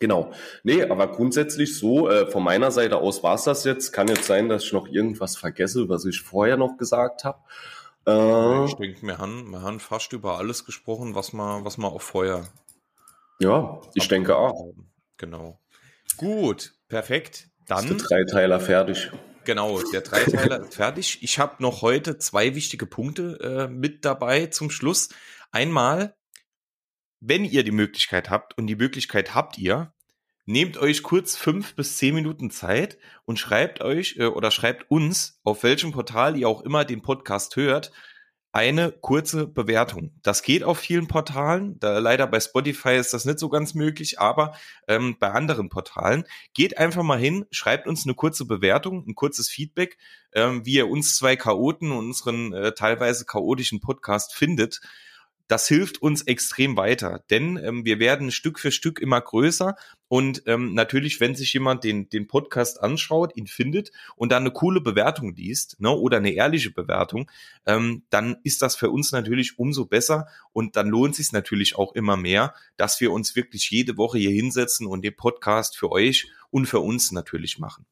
Genau. 0.00 0.32
Nee, 0.64 0.82
aber 0.82 1.08
grundsätzlich 1.08 1.78
so, 1.78 2.10
äh, 2.10 2.26
von 2.26 2.42
meiner 2.42 2.70
Seite 2.70 2.98
aus 2.98 3.22
war 3.22 3.36
es 3.36 3.44
das 3.44 3.64
jetzt. 3.64 3.92
Kann 3.92 4.08
jetzt 4.08 4.24
sein, 4.24 4.48
dass 4.48 4.64
ich 4.64 4.72
noch 4.72 4.88
irgendwas 4.88 5.36
vergesse, 5.36 5.88
was 5.88 6.04
ich 6.04 6.20
vorher 6.20 6.56
noch 6.56 6.76
gesagt 6.76 7.24
habe. 7.24 7.38
Äh, 8.06 8.64
ich 8.66 8.74
denke, 8.74 9.06
wir 9.06 9.18
haben, 9.18 9.50
wir 9.50 9.62
haben 9.62 9.80
fast 9.80 10.12
über 10.12 10.38
alles 10.38 10.64
gesprochen, 10.64 11.14
was 11.14 11.32
man, 11.32 11.64
was 11.64 11.78
man 11.78 11.90
auch 11.92 12.02
vorher. 12.02 12.44
Ja, 13.38 13.80
ich 13.94 14.08
denke 14.08 14.36
auch. 14.36 14.72
Genau. 15.16 15.58
Gut, 16.16 16.74
perfekt. 16.88 17.48
Dann. 17.66 17.84
Ist 17.84 18.10
der 18.10 18.24
Dreiteiler 18.24 18.60
fertig. 18.60 19.10
Genau, 19.44 19.82
der 19.82 20.00
Dreiteiler 20.00 20.60
ist 20.60 20.74
fertig. 20.74 21.22
Ich 21.22 21.38
habe 21.38 21.62
noch 21.62 21.82
heute 21.82 22.18
zwei 22.18 22.54
wichtige 22.54 22.86
Punkte 22.86 23.68
äh, 23.68 23.68
mit 23.68 24.04
dabei 24.04 24.46
zum 24.46 24.70
Schluss. 24.70 25.10
Einmal, 25.52 26.16
wenn 27.20 27.44
ihr 27.44 27.62
die 27.62 27.70
Möglichkeit 27.70 28.30
habt, 28.30 28.56
und 28.56 28.66
die 28.66 28.76
Möglichkeit 28.76 29.34
habt 29.34 29.58
ihr, 29.58 29.92
nehmt 30.46 30.76
euch 30.78 31.02
kurz 31.02 31.36
fünf 31.36 31.74
bis 31.74 31.98
zehn 31.98 32.14
Minuten 32.14 32.50
Zeit 32.50 32.98
und 33.24 33.38
schreibt 33.38 33.82
euch 33.82 34.16
äh, 34.18 34.26
oder 34.26 34.50
schreibt 34.50 34.90
uns, 34.90 35.40
auf 35.44 35.62
welchem 35.62 35.92
Portal 35.92 36.36
ihr 36.36 36.48
auch 36.48 36.62
immer 36.62 36.84
den 36.84 37.02
Podcast 37.02 37.56
hört, 37.56 37.92
eine 38.54 38.92
kurze 38.92 39.48
Bewertung. 39.48 40.12
Das 40.22 40.44
geht 40.44 40.62
auf 40.62 40.78
vielen 40.78 41.08
Portalen. 41.08 41.76
Da 41.80 41.98
leider 41.98 42.28
bei 42.28 42.38
Spotify 42.38 42.94
ist 42.94 43.12
das 43.12 43.24
nicht 43.24 43.40
so 43.40 43.48
ganz 43.48 43.74
möglich, 43.74 44.20
aber 44.20 44.54
ähm, 44.86 45.16
bei 45.18 45.32
anderen 45.32 45.68
Portalen 45.68 46.22
geht 46.54 46.78
einfach 46.78 47.02
mal 47.02 47.18
hin, 47.18 47.46
schreibt 47.50 47.88
uns 47.88 48.06
eine 48.06 48.14
kurze 48.14 48.44
Bewertung, 48.44 49.04
ein 49.08 49.16
kurzes 49.16 49.48
Feedback, 49.48 49.98
ähm, 50.34 50.64
wie 50.64 50.74
ihr 50.74 50.88
uns 50.88 51.16
zwei 51.16 51.34
Chaoten 51.34 51.90
und 51.90 52.06
unseren 52.06 52.52
äh, 52.52 52.72
teilweise 52.72 53.24
chaotischen 53.24 53.80
Podcast 53.80 54.32
findet 54.32 54.80
das 55.48 55.68
hilft 55.68 56.00
uns 56.00 56.22
extrem 56.22 56.76
weiter, 56.76 57.22
denn 57.30 57.56
ähm, 57.56 57.84
wir 57.84 57.98
werden 57.98 58.30
Stück 58.30 58.58
für 58.58 58.72
Stück 58.72 58.98
immer 58.98 59.20
größer 59.20 59.76
und 60.08 60.42
ähm, 60.46 60.74
natürlich, 60.74 61.20
wenn 61.20 61.34
sich 61.34 61.52
jemand 61.52 61.84
den, 61.84 62.08
den 62.08 62.26
Podcast 62.26 62.80
anschaut, 62.80 63.36
ihn 63.36 63.46
findet 63.46 63.92
und 64.16 64.32
dann 64.32 64.42
eine 64.44 64.52
coole 64.52 64.80
Bewertung 64.80 65.34
liest 65.34 65.80
ne, 65.80 65.90
oder 65.90 66.18
eine 66.18 66.32
ehrliche 66.32 66.70
Bewertung, 66.70 67.30
ähm, 67.66 68.04
dann 68.10 68.36
ist 68.42 68.62
das 68.62 68.76
für 68.76 68.90
uns 68.90 69.12
natürlich 69.12 69.58
umso 69.58 69.86
besser 69.86 70.26
und 70.52 70.76
dann 70.76 70.88
lohnt 70.88 71.14
sich 71.14 71.32
natürlich 71.32 71.76
auch 71.76 71.94
immer 71.94 72.16
mehr, 72.16 72.54
dass 72.76 73.00
wir 73.00 73.12
uns 73.12 73.36
wirklich 73.36 73.70
jede 73.70 73.96
Woche 73.96 74.18
hier 74.18 74.30
hinsetzen 74.30 74.86
und 74.86 75.04
den 75.04 75.16
Podcast 75.16 75.76
für 75.76 75.90
euch 75.90 76.30
und 76.50 76.66
für 76.66 76.80
uns 76.80 77.12
natürlich 77.12 77.58
machen. 77.58 77.86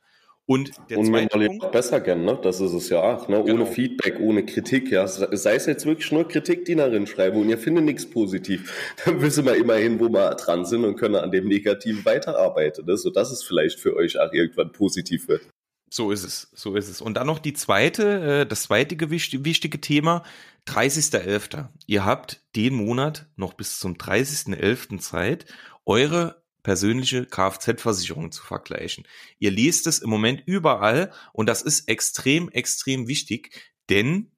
Und 0.53 0.73
der 0.91 0.99
und 0.99 1.07
zweite 1.07 1.41
wir 1.41 1.49
Punkt, 1.49 1.73
besser 1.73 2.01
kennen, 2.01 2.27
ne? 2.27 2.39
Das 2.43 2.61
ist 2.61 2.73
es 2.73 2.91
ja 2.91 3.01
auch, 3.03 3.27
ne? 3.27 3.43
Genau. 3.43 3.63
Ohne 3.63 3.67
Feedback, 3.67 4.21
ohne 4.21 4.45
Kritik, 4.45 4.91
ja. 4.91 5.07
Sei 5.07 5.55
es 5.55 5.65
jetzt 5.65 5.87
wirklich 5.87 6.13
nur 6.13 6.29
Kritik, 6.29 6.67
die 6.67 6.75
darin 6.75 7.07
schreiben 7.07 7.41
und 7.41 7.49
ihr 7.49 7.57
findet 7.57 7.85
nichts 7.85 8.05
positiv, 8.09 8.95
dann 9.05 9.23
wissen 9.23 9.47
wir 9.47 9.55
immerhin, 9.57 9.99
wo 9.99 10.11
wir 10.11 10.35
dran 10.35 10.67
sind 10.67 10.85
und 10.85 10.97
können 10.97 11.17
an 11.17 11.31
dem 11.31 11.49
Negativen 11.49 12.05
weiterarbeiten, 12.05 12.85
ne? 12.85 12.99
sodass 12.99 13.33
es 13.33 13.43
vielleicht 13.43 13.81
für 13.81 13.97
euch 13.97 14.21
auch 14.21 14.33
irgendwann 14.33 14.73
positiv 14.73 15.27
wird. 15.29 15.43
So 15.89 16.11
ist 16.11 16.25
es, 16.25 16.49
so 16.55 16.75
ist 16.77 16.89
es. 16.89 17.01
Und 17.01 17.15
dann 17.15 17.27
noch 17.27 17.39
die 17.39 17.55
zweite, 17.55 18.43
äh, 18.43 18.47
das 18.47 18.65
zweite 18.65 19.11
wichtige 19.11 19.81
Thema, 19.81 20.23
30.11. 20.69 21.69
Ihr 21.87 22.05
habt 22.05 22.43
den 22.57 22.75
Monat 22.75 23.27
noch 23.37 23.55
bis 23.55 23.79
zum 23.79 23.95
30.11. 23.95 24.99
Zeit, 25.01 25.47
eure 25.87 26.42
persönliche 26.63 27.27
Kfz-Versicherung 27.27 28.31
zu 28.33 28.43
vergleichen. 28.43 29.07
Ihr 29.39 29.51
lest 29.51 29.87
es 29.87 29.99
im 29.99 30.11
Moment 30.11 30.43
überall 30.47 31.13
und 31.33 31.49
das 31.49 31.63
ist 31.63 31.89
extrem, 31.89 32.49
extrem 32.51 33.09
wichtig, 33.09 33.73
denn 33.91 34.31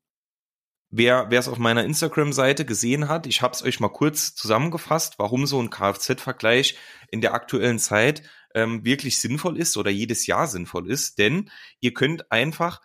wer 0.91 1.29
es 1.31 1.49
auf 1.49 1.59
meiner 1.59 1.85
Instagram-Seite 1.85 2.65
gesehen 2.65 3.09
hat, 3.09 3.27
ich 3.27 3.43
habe 3.43 3.55
es 3.55 3.63
euch 3.63 3.81
mal 3.81 3.89
kurz 3.89 4.35
zusammengefasst, 4.35 5.19
warum 5.19 5.47
so 5.47 5.61
ein 5.61 5.71
Kfz-Vergleich 5.71 6.79
in 7.11 7.21
der 7.21 7.35
aktuellen 7.35 7.79
Zeit 7.79 8.23
ähm, 8.55 8.85
wirklich 8.85 9.21
sinnvoll 9.21 9.59
ist 9.59 9.77
oder 9.77 9.91
jedes 9.91 10.27
Jahr 10.27 10.47
sinnvoll 10.47 10.91
ist, 10.91 11.19
denn 11.19 11.51
ihr 11.81 11.93
könnt 11.93 12.31
einfach 12.31 12.81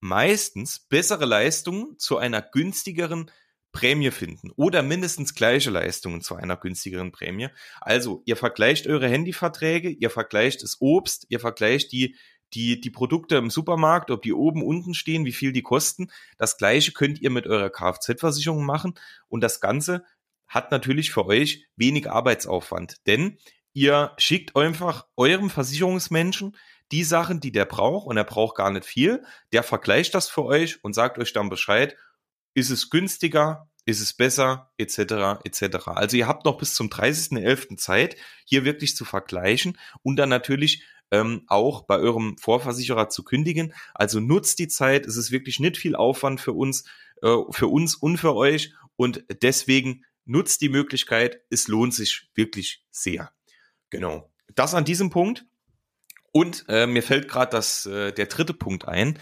meistens 0.00 0.80
bessere 0.80 1.26
Leistungen 1.26 1.98
zu 1.98 2.18
einer 2.18 2.42
günstigeren 2.42 3.30
Prämie 3.74 4.10
finden 4.10 4.50
oder 4.56 4.82
mindestens 4.82 5.34
gleiche 5.34 5.68
Leistungen 5.68 6.22
zu 6.22 6.36
einer 6.36 6.56
günstigeren 6.56 7.12
Prämie. 7.12 7.48
Also 7.82 8.22
ihr 8.24 8.36
vergleicht 8.36 8.86
eure 8.86 9.08
Handyverträge, 9.08 9.90
ihr 9.90 10.08
vergleicht 10.08 10.62
das 10.62 10.80
Obst, 10.80 11.26
ihr 11.28 11.40
vergleicht 11.40 11.92
die 11.92 12.16
die, 12.54 12.80
die 12.80 12.90
Produkte 12.90 13.34
im 13.34 13.50
Supermarkt, 13.50 14.12
ob 14.12 14.22
die 14.22 14.32
oben, 14.32 14.62
unten 14.62 14.94
stehen, 14.94 15.24
wie 15.24 15.32
viel 15.32 15.50
die 15.50 15.62
kosten. 15.62 16.12
Das 16.38 16.56
gleiche 16.56 16.92
könnt 16.92 17.20
ihr 17.20 17.30
mit 17.30 17.48
eurer 17.48 17.68
Kfz-Versicherung 17.68 18.64
machen 18.64 18.94
und 19.28 19.40
das 19.40 19.60
Ganze 19.60 20.04
hat 20.46 20.70
natürlich 20.70 21.10
für 21.10 21.26
euch 21.26 21.66
wenig 21.74 22.08
Arbeitsaufwand, 22.08 23.06
denn 23.08 23.38
ihr 23.72 24.12
schickt 24.18 24.54
einfach 24.54 25.06
eurem 25.16 25.50
Versicherungsmenschen 25.50 26.56
die 26.92 27.02
Sachen, 27.02 27.40
die 27.40 27.50
der 27.50 27.64
braucht 27.64 28.06
und 28.06 28.16
er 28.16 28.24
braucht 28.24 28.56
gar 28.56 28.70
nicht 28.70 28.86
viel. 28.86 29.24
Der 29.52 29.64
vergleicht 29.64 30.14
das 30.14 30.28
für 30.28 30.44
euch 30.44 30.84
und 30.84 30.94
sagt 30.94 31.18
euch 31.18 31.32
dann 31.32 31.48
Bescheid 31.48 31.96
ist 32.54 32.70
es 32.70 32.90
günstiger, 32.90 33.68
ist 33.86 34.00
es 34.00 34.14
besser, 34.14 34.72
etc., 34.78 35.42
etc. 35.44 35.88
Also 35.88 36.16
ihr 36.16 36.26
habt 36.26 36.44
noch 36.44 36.56
bis 36.56 36.74
zum 36.74 36.88
30.11. 36.88 37.76
Zeit, 37.76 38.16
hier 38.44 38.64
wirklich 38.64 38.96
zu 38.96 39.04
vergleichen 39.04 39.78
und 40.02 40.16
dann 40.16 40.28
natürlich 40.28 40.84
ähm, 41.10 41.42
auch 41.48 41.82
bei 41.82 41.98
eurem 41.98 42.38
Vorversicherer 42.38 43.08
zu 43.08 43.24
kündigen. 43.24 43.74
Also 43.94 44.20
nutzt 44.20 44.58
die 44.58 44.68
Zeit, 44.68 45.06
es 45.06 45.16
ist 45.16 45.30
wirklich 45.30 45.60
nicht 45.60 45.76
viel 45.76 45.96
Aufwand 45.96 46.40
für 46.40 46.52
uns, 46.52 46.84
äh, 47.22 47.36
für 47.50 47.68
uns 47.68 47.94
und 47.94 48.16
für 48.16 48.34
euch 48.34 48.72
und 48.96 49.24
deswegen 49.42 50.04
nutzt 50.24 50.62
die 50.62 50.70
Möglichkeit, 50.70 51.40
es 51.50 51.68
lohnt 51.68 51.94
sich 51.94 52.30
wirklich 52.34 52.84
sehr. 52.90 53.32
Genau. 53.90 54.30
Das 54.54 54.74
an 54.74 54.84
diesem 54.84 55.10
Punkt. 55.10 55.44
Und 56.32 56.64
äh, 56.68 56.86
mir 56.86 57.02
fällt 57.02 57.28
gerade 57.28 57.56
äh, 57.56 58.12
der 58.12 58.26
dritte 58.26 58.54
Punkt 58.54 58.88
ein. 58.88 59.18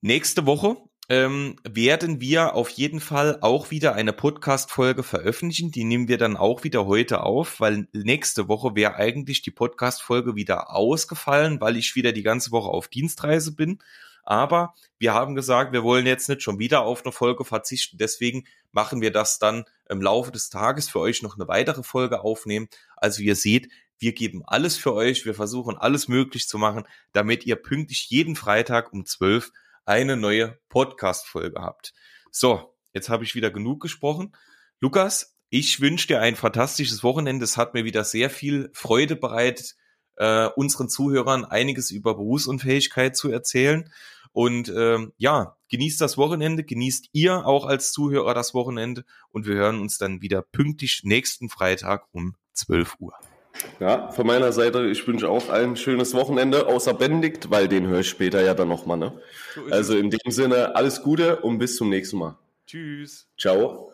Nächste 0.00 0.46
Woche 0.46 0.76
ähm, 1.08 1.56
werden 1.64 2.20
wir 2.20 2.54
auf 2.54 2.68
jeden 2.70 3.00
Fall 3.00 3.38
auch 3.40 3.70
wieder 3.70 3.94
eine 3.94 4.12
Podcast-Folge 4.12 5.02
veröffentlichen. 5.02 5.72
Die 5.72 5.84
nehmen 5.84 6.08
wir 6.08 6.18
dann 6.18 6.36
auch 6.36 6.64
wieder 6.64 6.86
heute 6.86 7.22
auf, 7.22 7.60
weil 7.60 7.88
nächste 7.92 8.48
Woche 8.48 8.74
wäre 8.74 8.94
eigentlich 8.94 9.42
die 9.42 9.50
Podcast-Folge 9.50 10.36
wieder 10.36 10.74
ausgefallen, 10.74 11.60
weil 11.60 11.76
ich 11.76 11.96
wieder 11.96 12.12
die 12.12 12.22
ganze 12.22 12.52
Woche 12.52 12.70
auf 12.70 12.88
Dienstreise 12.88 13.54
bin. 13.54 13.80
Aber 14.24 14.74
wir 14.98 15.12
haben 15.14 15.34
gesagt, 15.34 15.72
wir 15.72 15.82
wollen 15.82 16.06
jetzt 16.06 16.28
nicht 16.28 16.42
schon 16.42 16.60
wieder 16.60 16.82
auf 16.82 17.04
eine 17.04 17.12
Folge 17.12 17.44
verzichten. 17.44 17.98
Deswegen 17.98 18.44
machen 18.70 19.00
wir 19.00 19.10
das 19.10 19.40
dann 19.40 19.64
im 19.88 20.00
Laufe 20.00 20.30
des 20.30 20.48
Tages 20.48 20.88
für 20.88 21.00
euch 21.00 21.22
noch 21.22 21.34
eine 21.34 21.48
weitere 21.48 21.82
Folge 21.82 22.20
aufnehmen. 22.20 22.68
Also 22.96 23.22
ihr 23.22 23.34
seht, 23.34 23.68
wir 23.98 24.12
geben 24.12 24.42
alles 24.46 24.76
für 24.76 24.94
euch. 24.94 25.26
Wir 25.26 25.34
versuchen 25.34 25.76
alles 25.76 26.06
möglich 26.06 26.48
zu 26.48 26.58
machen, 26.58 26.84
damit 27.12 27.44
ihr 27.46 27.56
pünktlich 27.56 28.08
jeden 28.10 28.36
Freitag 28.36 28.92
um 28.92 29.04
12 29.04 29.50
eine 29.84 30.16
neue 30.16 30.58
Podcast-Folge 30.68 31.60
habt. 31.60 31.94
So, 32.30 32.74
jetzt 32.92 33.08
habe 33.08 33.24
ich 33.24 33.34
wieder 33.34 33.50
genug 33.50 33.80
gesprochen. 33.80 34.32
Lukas, 34.80 35.36
ich 35.50 35.80
wünsche 35.80 36.06
dir 36.06 36.20
ein 36.20 36.36
fantastisches 36.36 37.02
Wochenende. 37.02 37.44
Es 37.44 37.56
hat 37.56 37.74
mir 37.74 37.84
wieder 37.84 38.04
sehr 38.04 38.30
viel 38.30 38.70
Freude 38.72 39.16
bereitet, 39.16 39.76
äh, 40.16 40.46
unseren 40.56 40.88
Zuhörern 40.88 41.44
einiges 41.44 41.90
über 41.90 42.14
Berufsunfähigkeit 42.14 43.16
zu 43.16 43.30
erzählen. 43.30 43.90
Und 44.32 44.72
ähm, 44.74 45.12
ja, 45.18 45.56
genießt 45.68 46.00
das 46.00 46.16
Wochenende, 46.16 46.64
genießt 46.64 47.10
ihr 47.12 47.44
auch 47.44 47.66
als 47.66 47.92
Zuhörer 47.92 48.32
das 48.32 48.54
Wochenende 48.54 49.04
und 49.30 49.46
wir 49.46 49.56
hören 49.56 49.80
uns 49.80 49.98
dann 49.98 50.22
wieder 50.22 50.40
pünktlich 50.40 51.02
nächsten 51.04 51.50
Freitag 51.50 52.06
um 52.12 52.34
12 52.54 52.96
Uhr. 52.98 53.14
Ja, 53.80 54.08
von 54.10 54.26
meiner 54.26 54.52
Seite, 54.52 54.86
ich 54.86 55.06
wünsche 55.06 55.28
auch 55.28 55.48
ein 55.48 55.76
schönes 55.76 56.14
Wochenende, 56.14 56.66
außer 56.66 56.94
Benedikt, 56.94 57.50
weil 57.50 57.68
den 57.68 57.86
höre 57.86 58.00
ich 58.00 58.08
später 58.08 58.42
ja 58.42 58.54
dann 58.54 58.68
nochmal. 58.68 58.96
Ne? 58.96 59.12
So 59.54 59.62
also 59.70 59.96
in 59.96 60.10
dem 60.10 60.30
Sinne, 60.30 60.74
alles 60.76 61.02
Gute 61.02 61.36
und 61.40 61.58
bis 61.58 61.76
zum 61.76 61.88
nächsten 61.88 62.18
Mal. 62.18 62.38
Tschüss. 62.66 63.28
Ciao. 63.38 63.92